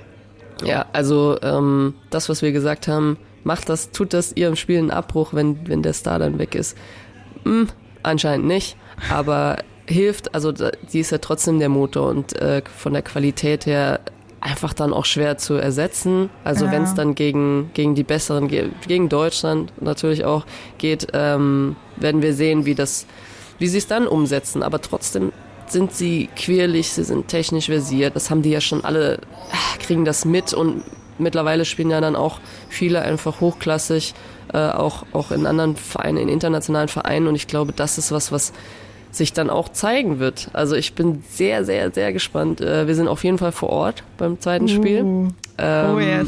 [0.66, 4.92] Ja, also ähm, das, was wir gesagt haben, macht das, tut das ihrem Spiel einen
[4.92, 6.78] Abbruch, wenn, wenn der Star dann weg ist?
[7.44, 7.68] Hm,
[8.04, 8.76] anscheinend nicht,
[9.10, 10.54] aber hilft, also
[10.88, 14.00] sie ist ja trotzdem der Motor und äh, von der Qualität her
[14.42, 16.30] einfach dann auch schwer zu ersetzen.
[16.44, 16.72] Also Ja.
[16.72, 20.46] wenn es dann gegen, gegen die besseren, ge- gegen Deutschland natürlich auch
[20.78, 23.08] geht, ähm, werden wir sehen, wie das,
[23.60, 24.62] wie sie es dann umsetzen.
[24.62, 25.32] Aber trotzdem
[25.72, 28.16] sind sie quirlig, sie sind technisch versiert.
[28.16, 29.20] Das haben die ja schon alle,
[29.52, 30.84] ah, kriegen das mit und
[31.18, 32.40] mittlerweile spielen ja dann auch
[32.70, 34.14] viele einfach hochklassig,
[34.54, 37.28] äh, auch, auch in anderen Vereinen, in internationalen Vereinen.
[37.28, 38.54] Und ich glaube, das ist was, was
[39.12, 40.50] sich dann auch zeigen wird.
[40.54, 42.62] Also ich bin sehr, sehr, sehr gespannt.
[42.62, 45.04] Äh, wir sind auf jeden Fall vor Ort beim zweiten Spiel.
[45.04, 45.28] Uh.
[45.58, 46.28] Ähm, oh yes.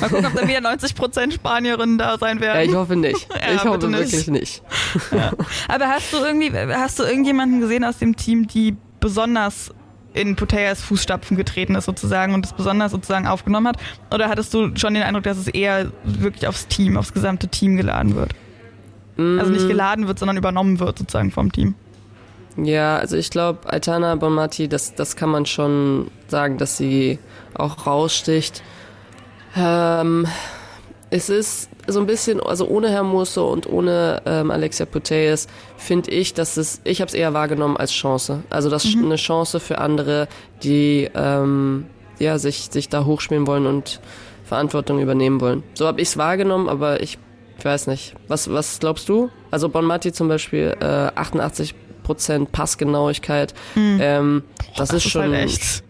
[0.00, 2.58] Mal gucken, ob da wieder 90% Spanierinnen da sein werden.
[2.58, 3.26] Ja, ich hoffe nicht.
[3.34, 4.00] Ja, ich hoffe nicht.
[4.12, 4.62] wirklich nicht.
[5.68, 9.72] Aber hast du irgendwie, hast du irgendjemanden gesehen aus dem Team, die besonders
[10.14, 13.76] in Putellas Fußstapfen getreten ist sozusagen und es besonders sozusagen aufgenommen hat?
[14.12, 17.76] Oder hattest du schon den Eindruck, dass es eher wirklich aufs Team, aufs gesamte Team
[17.76, 18.32] geladen wird?
[19.18, 19.52] Also Mm.
[19.54, 21.74] nicht geladen wird, sondern übernommen wird sozusagen vom Team.
[22.58, 27.18] Ja, also ich glaube, Aitana Bonmati, das, das kann man schon sagen, dass sie
[27.54, 28.62] auch raussticht.
[29.56, 30.26] Ähm,
[31.10, 35.46] es ist so ein bisschen, also ohne Hermoso und ohne ähm, Alexia Putellas
[35.76, 38.42] finde ich, dass es, ich habe es eher wahrgenommen als Chance.
[38.50, 40.28] Also das ist eine Chance für andere,
[40.62, 41.86] die ähm,
[42.18, 44.00] ja, sich, sich da hochspielen wollen und
[44.44, 45.62] Verantwortung übernehmen wollen.
[45.74, 47.18] So habe ich es wahrgenommen, aber ich,
[47.58, 48.14] ich weiß nicht.
[48.28, 49.30] Was, was glaubst du?
[49.50, 53.54] Also Bonmati zum Beispiel, äh, 88 Prozent Passgenauigkeit.
[53.74, 53.98] Mhm.
[54.00, 54.44] Ähm,
[54.76, 55.84] das, das ist schon, halt echt.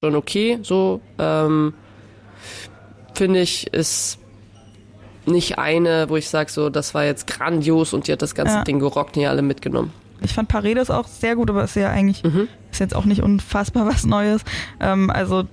[0.00, 0.58] schon okay.
[0.62, 1.74] So ähm,
[3.14, 4.18] finde ich ist
[5.26, 8.56] nicht eine, wo ich sage so, das war jetzt grandios und die hat das ganze
[8.56, 8.64] Ja.
[8.64, 9.92] Ding gerockt, und hier alle mitgenommen.
[10.20, 12.48] Ich fand Paredes auch sehr gut, aber ist ja eigentlich, Mhm.
[12.70, 14.42] ist jetzt auch nicht unfassbar was Neues.
[14.80, 15.44] Ähm, also,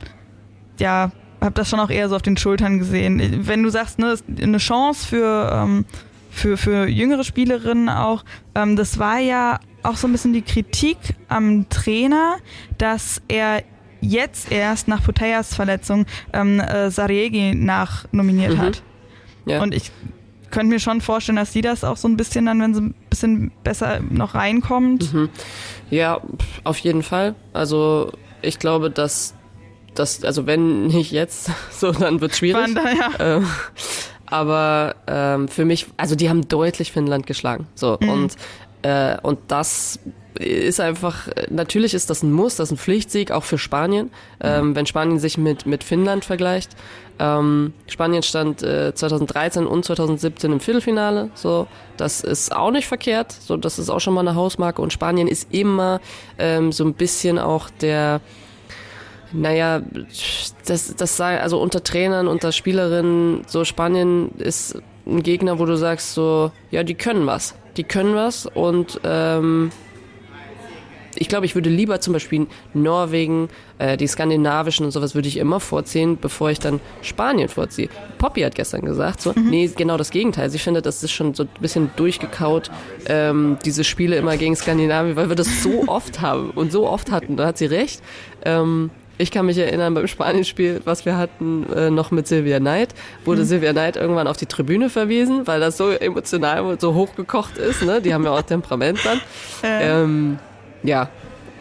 [0.80, 3.48] ja, hab das schon auch eher so auf den Schultern gesehen.
[3.48, 5.86] Wenn du sagst, ne, eine Chance für, ähm,
[6.30, 8.24] für, für jüngere Spielerinnen auch,
[8.56, 10.98] ähm, das war ja auch so ein bisschen die Kritik
[11.30, 12.36] am Trainer,
[12.78, 13.64] dass er
[14.02, 18.58] jetzt erst nach Putellas Verletzung ähm, äh, Saregi nachnominiert Mhm.
[18.60, 18.84] hat.
[19.46, 19.62] Ja.
[19.62, 19.92] Und ich
[20.52, 22.94] könnte mir schon vorstellen, dass sie das auch so ein bisschen dann, wenn sie ein
[23.10, 25.14] bisschen besser noch reinkommt.
[25.14, 25.30] Mhm.
[25.90, 26.20] Ja,
[26.64, 27.36] auf jeden Fall.
[27.54, 29.34] Also ich glaube, dass
[29.96, 32.62] das, also wenn nicht jetzt, so dann wird schwierig.
[32.62, 33.38] Wann da, ja.
[33.38, 33.48] Ähm,
[34.26, 37.68] aber ähm, für mich, also die haben deutlich Finnland geschlagen.
[37.76, 38.10] So Mhm.
[38.10, 38.36] und
[38.84, 40.00] äh, und das
[40.42, 44.12] ist einfach, natürlich ist das ein Muss, das ist ein Pflichtsieg, auch für Spanien,
[44.42, 46.72] ähm, wenn Spanien sich mit, mit Finnland vergleicht.
[47.20, 51.68] Ähm, Spanien stand äh, 2013 und 2017 im Viertelfinale, so,
[51.98, 55.28] das ist auch nicht verkehrt, so, das ist auch schon mal eine Hausmarke und Spanien
[55.28, 56.02] ist immer
[56.40, 58.22] ähm, so ein bisschen auch der,
[59.34, 59.82] naja,
[60.66, 65.78] das, das sei, also unter Trainern, unter Spielerinnen, so Spanien ist ein Gegner, wo du
[65.78, 67.56] sagst so, ja, die können was.
[67.78, 69.72] Die können was und ähm,
[71.16, 75.38] ich glaube, ich würde lieber zum Beispiel Norwegen, äh, die skandinavischen und sowas würde ich
[75.38, 77.90] immer vorziehen, bevor ich dann Spanien vorziehe.
[78.18, 80.50] Poppy hat gestern gesagt, so, nee, genau das Gegenteil.
[80.50, 82.72] Sie findet, das ist schon so ein bisschen durchgekaut,
[83.08, 87.12] ähm, diese Spiele immer gegen Skandinavien, weil wir das so oft haben und so oft
[87.12, 87.38] hatten.
[87.38, 88.02] Da hat sie recht.
[88.46, 92.90] Ähm, ich kann mich erinnern beim Spanienspiel, was wir hatten, äh, noch mit Silvia Knight,
[93.24, 93.46] wurde Mhm.
[93.46, 97.84] Silvia Knight irgendwann auf die Tribüne verwiesen, weil das so emotional und so hochgekocht ist.
[97.84, 98.02] Ne?
[98.02, 99.22] Die haben ja auch Temperament dann.
[99.64, 100.02] Äh.
[100.04, 100.40] Ähm,
[100.84, 101.10] ja,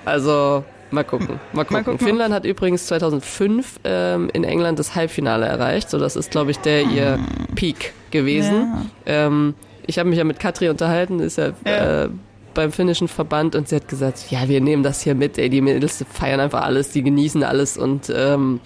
[0.04, 1.38] also mal gucken.
[1.52, 1.84] Mal gucken.
[1.84, 5.88] gucken, Finnland hat übrigens 2005 ähm, in England das Halbfinale erreicht.
[5.90, 7.18] So, das ist, glaube ich, der ihr
[7.54, 8.90] Peak gewesen.
[9.06, 9.54] Ähm,
[9.86, 12.04] ich habe mich ja mit Katri unterhalten, ist ja, Ja.
[12.04, 12.08] Äh,
[12.54, 15.60] beim finnischen Verband und sie hat gesagt, ja, wir nehmen das hier mit, ey, die
[15.60, 18.60] Mädels feiern einfach alles, die genießen alles und ähm,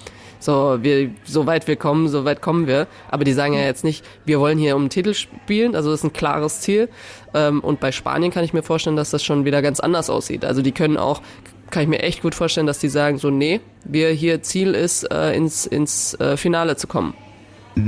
[0.45, 2.87] so, wir, so weit wir kommen, so weit kommen wir.
[3.11, 6.01] Aber die sagen ja jetzt nicht, wir wollen hier um den Titel spielen, also das
[6.01, 6.91] ist ein klares Ziel.
[7.33, 10.45] Ähm, und bei Spanien kann ich mir vorstellen, dass das schon wieder ganz anders aussieht.
[10.45, 11.23] Also die können auch,
[11.71, 15.05] kann ich mir echt gut vorstellen, dass die sagen so, nee, wir hier Ziel ist,
[15.11, 17.15] äh, ins, ins äh, Finale zu kommen.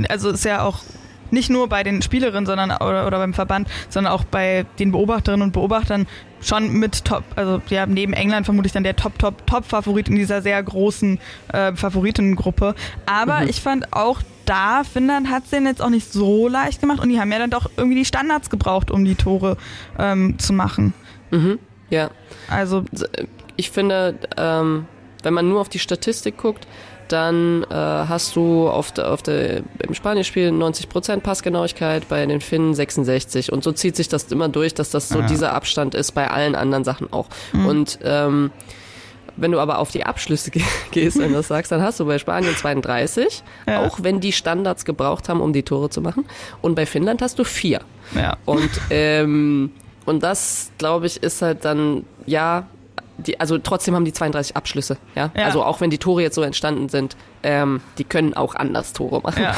[0.09, 0.79] Also ist ja auch
[1.31, 5.43] nicht nur bei den Spielerinnen sondern oder, oder beim Verband, sondern auch bei den Beobachterinnen
[5.43, 6.07] und Beobachtern
[6.41, 10.41] schon mit Top, also ja, neben England vermutlich dann der Top, Top, Top-Favorit in dieser
[10.41, 11.19] sehr großen
[11.51, 12.75] äh, Favoritinnengruppe.
[13.05, 13.49] Aber mhm.
[13.49, 17.09] ich fand auch da, Finnland hat es denen jetzt auch nicht so leicht gemacht und
[17.09, 19.57] die haben ja dann doch irgendwie die Standards gebraucht, um die Tore
[19.99, 20.93] ähm, zu machen.
[21.31, 21.59] Mhm.
[21.89, 22.11] Ja.
[22.49, 22.85] Also
[23.55, 24.85] ich finde, ähm,
[25.23, 26.67] wenn man nur auf die Statistik guckt,
[27.11, 32.73] dann äh, hast du auf der, auf der, im Spanienspiel 90% Passgenauigkeit, bei den Finnen
[32.73, 35.27] 66 und so zieht sich das immer durch, dass das so ja.
[35.27, 37.27] dieser Abstand ist bei allen anderen Sachen auch.
[37.53, 37.65] Mhm.
[37.65, 38.51] Und ähm,
[39.37, 40.51] wenn du aber auf die Abschlüsse
[40.91, 43.81] gehst, wenn du das sagst, dann hast du bei Spanien 32, ja.
[43.81, 46.25] auch wenn die Standards gebraucht haben, um die Tore zu machen.
[46.61, 47.81] Und bei Finnland hast du vier.
[48.15, 48.37] Ja.
[48.45, 49.71] Und, ähm,
[50.05, 52.67] und das, glaube ich, ist halt dann, ja,
[53.17, 55.31] die, also trotzdem haben die 32 Abschlüsse, ja?
[55.35, 55.45] ja.
[55.45, 59.21] Also auch wenn die Tore jetzt so entstanden sind, ähm, die können auch anders Tore
[59.21, 59.43] machen.
[59.43, 59.55] Ja.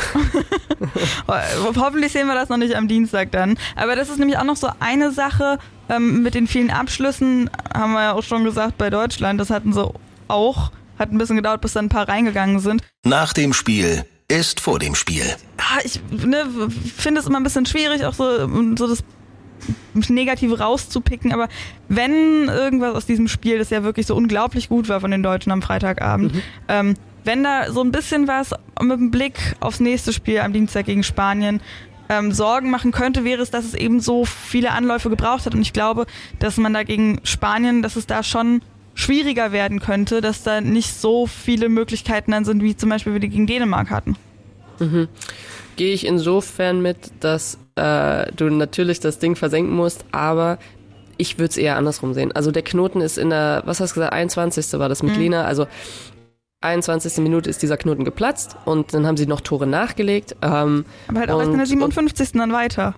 [1.76, 3.58] Hoffentlich sehen wir das noch nicht am Dienstag dann.
[3.76, 7.94] Aber das ist nämlich auch noch so eine Sache ähm, mit den vielen Abschlüssen, haben
[7.94, 9.92] wir ja auch schon gesagt bei Deutschland, das hatten sie
[10.28, 12.82] auch, hat ein bisschen gedauert, bis dann ein paar reingegangen sind.
[13.04, 15.24] Nach dem Spiel ist vor dem Spiel.
[15.58, 16.46] Ah, ich ne,
[16.96, 19.04] finde es immer ein bisschen schwierig, auch so, so das
[20.10, 21.48] Negative rauszupicken, aber
[21.88, 25.52] wenn irgendwas aus diesem Spiel, das ja wirklich so unglaublich gut war von den Deutschen
[25.52, 26.42] am Freitagabend, mhm.
[26.68, 26.94] ähm,
[27.24, 28.52] wenn da so ein bisschen was
[28.82, 31.62] mit dem Blick aufs nächste Spiel am Dienstag gegen Spanien
[32.10, 35.54] ähm, Sorgen machen könnte, wäre es, dass es eben so viele Anläufe gebraucht hat.
[35.54, 36.08] Und ich glaube,
[36.40, 38.62] dass man da gegen Spanien, dass es da schon
[38.96, 43.20] schwieriger werden könnte, dass da nicht so viele Möglichkeiten dann sind, wie zum Beispiel wir
[43.20, 44.16] die gegen Dänemark hatten.
[44.80, 45.08] Mhm.
[45.80, 50.60] Gehe ich insofern mit, dass äh, du natürlich das Ding versenken musst, aber
[51.16, 52.34] ich würde es eher andersrum sehen.
[52.34, 54.74] Also der Knoten ist in der, was hast du gesagt, 21.
[54.74, 55.22] war das mit mhm.
[55.22, 55.68] Lina, also
[56.60, 57.24] 21.
[57.24, 60.36] Minute ist dieser Knoten geplatzt und dann haben sie noch Tore nachgelegt.
[60.42, 62.34] Ähm, aber halt auch erst in der 57.
[62.34, 62.96] dann weiter.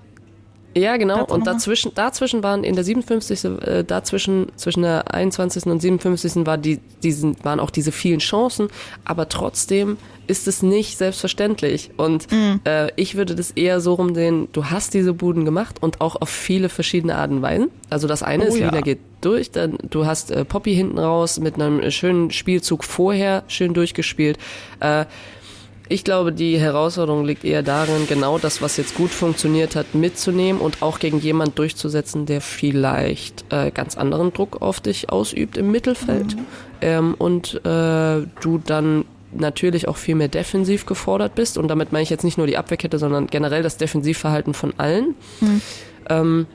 [0.76, 1.26] Ja, genau.
[1.26, 3.44] Und dazwischen, dazwischen waren in der 57.
[3.44, 5.66] Äh, dazwischen zwischen der 21.
[5.66, 6.46] und 57.
[6.46, 8.70] War die, diesen, waren auch diese vielen Chancen,
[9.04, 9.98] aber trotzdem
[10.28, 11.92] ist es nicht selbstverständlich.
[11.98, 12.62] Und mhm.
[12.64, 16.30] äh, ich würde das eher so rumsehen, du hast diese Buden gemacht und auch auf
[16.30, 17.70] viele verschiedene Arten und Weisen.
[17.90, 18.72] Also das eine oh, ist, ja.
[18.82, 23.74] geht durch, dann du hast äh, Poppy hinten raus mit einem schönen Spielzug vorher schön
[23.74, 24.38] durchgespielt.
[24.80, 25.06] Äh,
[25.90, 30.62] ich glaube, die Herausforderung liegt eher darin, genau das, was jetzt gut funktioniert hat, mitzunehmen
[30.62, 35.72] und auch gegen jemand durchzusetzen, der vielleicht äh, ganz anderen Druck auf dich ausübt im
[35.72, 36.46] Mittelfeld mhm.
[36.82, 41.58] ähm, und äh, du dann natürlich auch viel mehr defensiv gefordert bist.
[41.58, 45.16] Und damit meine ich jetzt nicht nur die Abwehrkette, sondern generell das Defensivverhalten von allen.
[45.40, 45.62] Mhm.
[46.10, 46.48] Ähm,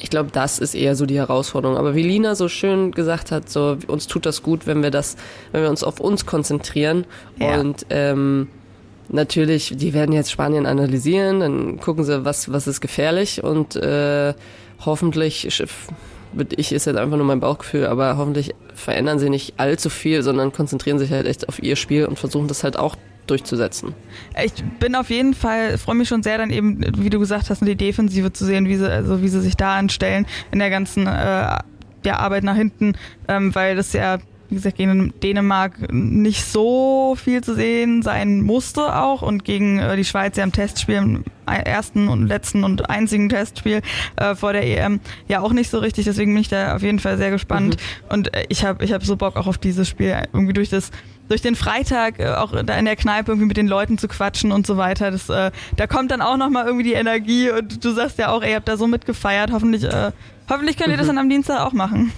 [0.00, 1.76] ich glaube, das ist eher so die Herausforderung.
[1.76, 5.16] Aber wie Lina so schön gesagt hat, so uns tut das gut, wenn wir das,
[5.52, 7.04] wenn wir uns auf uns konzentrieren.
[7.38, 7.60] Ja.
[7.60, 8.48] Und ähm,
[9.08, 14.34] natürlich, die werden jetzt Spanien analysieren, dann gucken sie, was was ist gefährlich und äh,
[14.84, 15.46] hoffentlich
[16.56, 20.52] ich ist jetzt einfach nur mein Bauchgefühl, aber hoffentlich verändern sie nicht allzu viel, sondern
[20.52, 22.96] konzentrieren sich halt echt auf ihr Spiel und versuchen das halt auch
[23.26, 23.94] durchzusetzen.
[24.42, 27.60] Ich bin auf jeden Fall, freue mich schon sehr dann eben, wie du gesagt hast,
[27.60, 31.06] die Defensive zu sehen, wie sie, also wie sie sich da anstellen in der ganzen
[31.06, 31.58] äh,
[32.04, 32.94] der Arbeit nach hinten,
[33.28, 34.18] ähm, weil das ja
[34.52, 39.96] wie gesagt, gegen Dänemark nicht so viel zu sehen sein musste auch und gegen äh,
[39.96, 43.80] die Schweiz ja im Testspiel, im ersten und letzten und einzigen Testspiel
[44.16, 46.98] äh, vor der EM ja auch nicht so richtig, deswegen bin ich da auf jeden
[46.98, 48.12] Fall sehr gespannt mhm.
[48.14, 50.90] und äh, ich habe ich hab so Bock auch auf dieses Spiel, irgendwie durch das
[51.28, 54.52] durch den Freitag äh, auch da in der Kneipe irgendwie mit den Leuten zu quatschen
[54.52, 55.10] und so weiter.
[55.10, 58.42] Das, äh, da kommt dann auch nochmal irgendwie die Energie und du sagst ja auch,
[58.42, 59.50] ey, ihr habt da so mitgefeiert.
[59.50, 60.12] Hoffentlich, äh,
[60.50, 61.10] hoffentlich könnt ihr das mhm.
[61.10, 62.12] dann am Dienstag auch machen.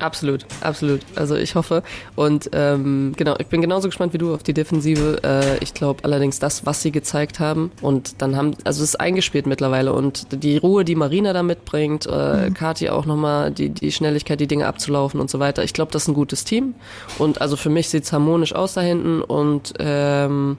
[0.00, 1.00] Absolut, absolut.
[1.14, 1.82] Also ich hoffe.
[2.16, 5.20] Und ähm, genau, ich bin genauso gespannt wie du auf die Defensive.
[5.22, 7.70] Äh, ich glaube allerdings das, was sie gezeigt haben.
[7.80, 9.92] Und dann haben, also es ist eingespielt mittlerweile.
[9.92, 12.54] Und die Ruhe, die Marina da mitbringt, äh, mhm.
[12.54, 15.62] Kati auch nochmal die, die Schnelligkeit, die Dinge abzulaufen und so weiter.
[15.62, 16.74] Ich glaube, das ist ein gutes Team.
[17.18, 19.22] Und also für mich sieht's harmonisch aus da hinten.
[19.22, 20.56] Und ähm,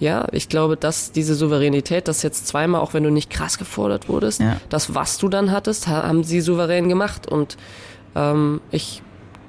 [0.00, 4.08] ja, ich glaube, dass diese Souveränität, das jetzt zweimal, auch wenn du nicht krass gefordert
[4.08, 4.56] wurdest, ja.
[4.70, 7.28] das, was du dann hattest, haben sie souverän gemacht.
[7.28, 7.58] Und
[8.14, 9.02] ähm, ich,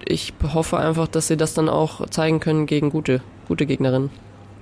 [0.06, 4.10] ich hoffe einfach, dass sie das dann auch zeigen können gegen gute, gute Gegnerinnen.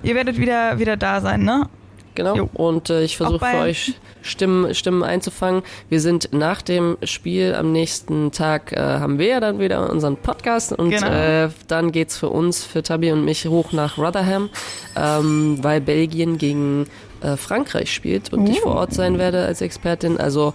[0.02, 1.68] Ihr werdet wieder, wieder da sein, ne?
[2.14, 2.36] Genau.
[2.36, 2.50] Jo.
[2.52, 5.62] Und äh, ich versuche für euch Stimmen, Stimmen einzufangen.
[5.88, 10.16] Wir sind nach dem Spiel am nächsten Tag, äh, haben wir ja dann wieder unseren
[10.16, 11.06] Podcast und genau.
[11.06, 14.50] äh, dann geht's für uns, für Tabi und mich hoch nach Rotherham,
[14.96, 16.86] ähm, weil Belgien gegen
[17.22, 18.50] äh, Frankreich spielt und uh.
[18.50, 20.18] ich vor Ort sein werde als Expertin.
[20.18, 20.54] Also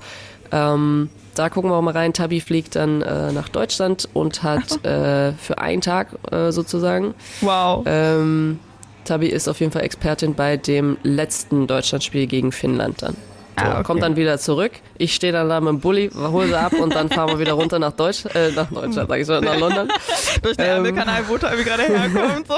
[0.52, 2.13] ähm, da gucken wir auch mal rein.
[2.13, 7.13] Tabi fliegt dann äh, nach Deutschland und hat äh, für einen Tag äh, sozusagen.
[7.41, 7.83] Wow.
[7.86, 8.59] Ähm,
[9.03, 13.15] Tabi ist auf jeden Fall Expertin bei dem letzten Deutschlandspiel gegen Finnland dann.
[13.57, 13.83] So, Ah, okay.
[13.83, 14.73] Kommt dann wieder zurück.
[14.97, 17.53] Ich stehe dann da mit dem Bulli, hole sie ab und dann fahren wir wieder
[17.53, 19.88] runter nach Deutsch, äh, nach Deutschland, sag ich schon, nach London.
[20.41, 20.71] Durch den Ähm.
[20.86, 22.47] Ärmelkanal, wo Tabi gerade herkommt.
[22.47, 22.55] So.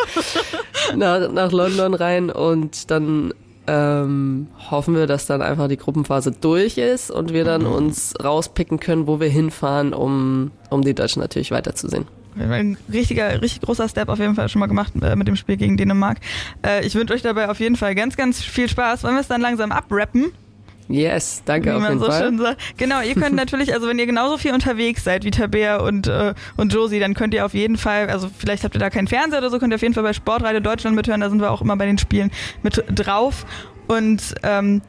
[0.96, 3.32] nach, nach London rein und dann
[3.68, 8.80] ähm, hoffen wir, dass dann einfach die Gruppenphase durch ist und wir dann uns rauspicken
[8.80, 12.06] können, wo wir hinfahren, um, um die Deutschen natürlich weiterzusehen.
[12.40, 15.58] Ein richtiger, richtig großer Step auf jeden Fall schon mal gemacht äh, mit dem Spiel
[15.58, 16.20] gegen Dänemark.
[16.66, 19.04] Äh, ich wünsche euch dabei auf jeden Fall ganz, ganz viel Spaß.
[19.04, 20.32] Wollen wir es dann langsam abrappen?
[20.90, 22.24] Yes, danke wie auf jeden so Fall.
[22.24, 22.62] schön sagt.
[22.78, 26.34] Genau, ihr könnt natürlich, also wenn ihr genauso viel unterwegs seid wie Tabea und, äh,
[26.56, 29.40] und Josie, dann könnt ihr auf jeden Fall, also vielleicht habt ihr da keinen Fernseher
[29.40, 31.62] oder so, könnt ihr auf jeden Fall bei Sportradio Deutschland mithören, da sind wir auch
[31.62, 32.32] immer bei den Spielen
[32.64, 33.46] mit drauf.
[33.88, 34.82] Und ähm,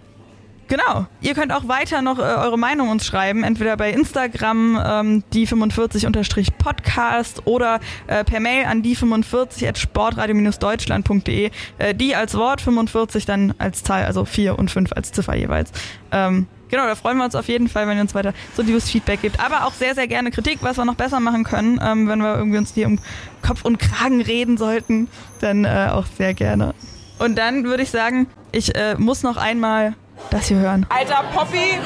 [0.68, 1.06] Genau.
[1.22, 7.46] Ihr könnt auch weiter noch äh, eure Meinung uns schreiben, entweder bei Instagram ähm, die45-podcast
[7.46, 11.50] oder äh, per Mail an die45 at sportradio-deutschland.de.
[11.78, 15.72] Äh, die als Wort, 45 dann als Zahl, also 4 und 5 als Ziffer jeweils.
[16.12, 18.90] Ähm, Genau, da freuen wir uns auf jeden Fall, wenn ihr uns weiter so liebes
[18.90, 19.40] Feedback gibt.
[19.40, 21.80] Aber auch sehr, sehr gerne Kritik, was wir noch besser machen können.
[21.82, 22.98] Ähm, wenn wir irgendwie uns hier um
[23.40, 25.08] Kopf und Kragen reden sollten,
[25.40, 26.74] dann äh, auch sehr gerne.
[27.18, 29.94] Und dann würde ich sagen, ich äh, muss noch einmal
[30.30, 30.86] das hier hören.
[30.88, 31.78] Alter Poppy.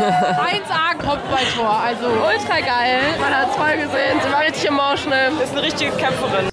[0.00, 3.00] 1A Kopfballtor, also Ultra geil.
[3.20, 4.18] Man hat es voll gesehen.
[4.24, 5.32] Sie war richtig emotional.
[5.42, 6.48] Ist eine richtige Kämpferin.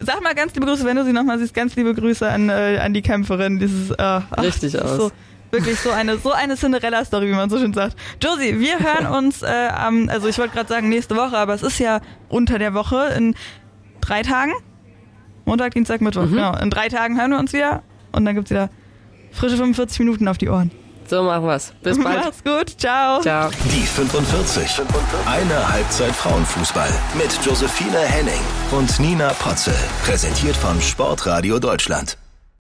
[0.00, 2.78] Sag mal ganz liebe Grüße, wenn du sie nochmal siehst, ganz liebe Grüße an, äh,
[2.82, 3.58] an die Kämpferin.
[3.58, 4.96] Dieses, äh, ach, Richtig aus.
[4.96, 5.10] So,
[5.50, 7.96] wirklich so eine, so eine Cinderella-Story, wie man so schön sagt.
[8.22, 11.62] Josie, wir hören uns äh, am, also ich wollte gerade sagen nächste Woche, aber es
[11.62, 13.34] ist ja unter der Woche in
[14.02, 14.52] drei Tagen.
[15.46, 16.24] Montag, Dienstag, Mittwoch.
[16.26, 16.32] Mhm.
[16.32, 16.56] Genau.
[16.58, 17.82] In drei Tagen hören wir uns wieder
[18.12, 18.68] und dann gibt's wieder
[19.34, 20.70] frische 45 Minuten auf die Ohren.
[21.06, 21.72] So machen wir's.
[21.82, 22.24] Bis bald.
[22.24, 22.80] Mach's gut.
[22.80, 23.20] Ciao.
[23.20, 23.50] Ciao.
[23.66, 24.80] Die 45.
[25.26, 29.74] Eine Halbzeit Frauenfußball mit Josephine Henning und Nina Potzel.
[30.04, 32.16] Präsentiert von Sportradio Deutschland.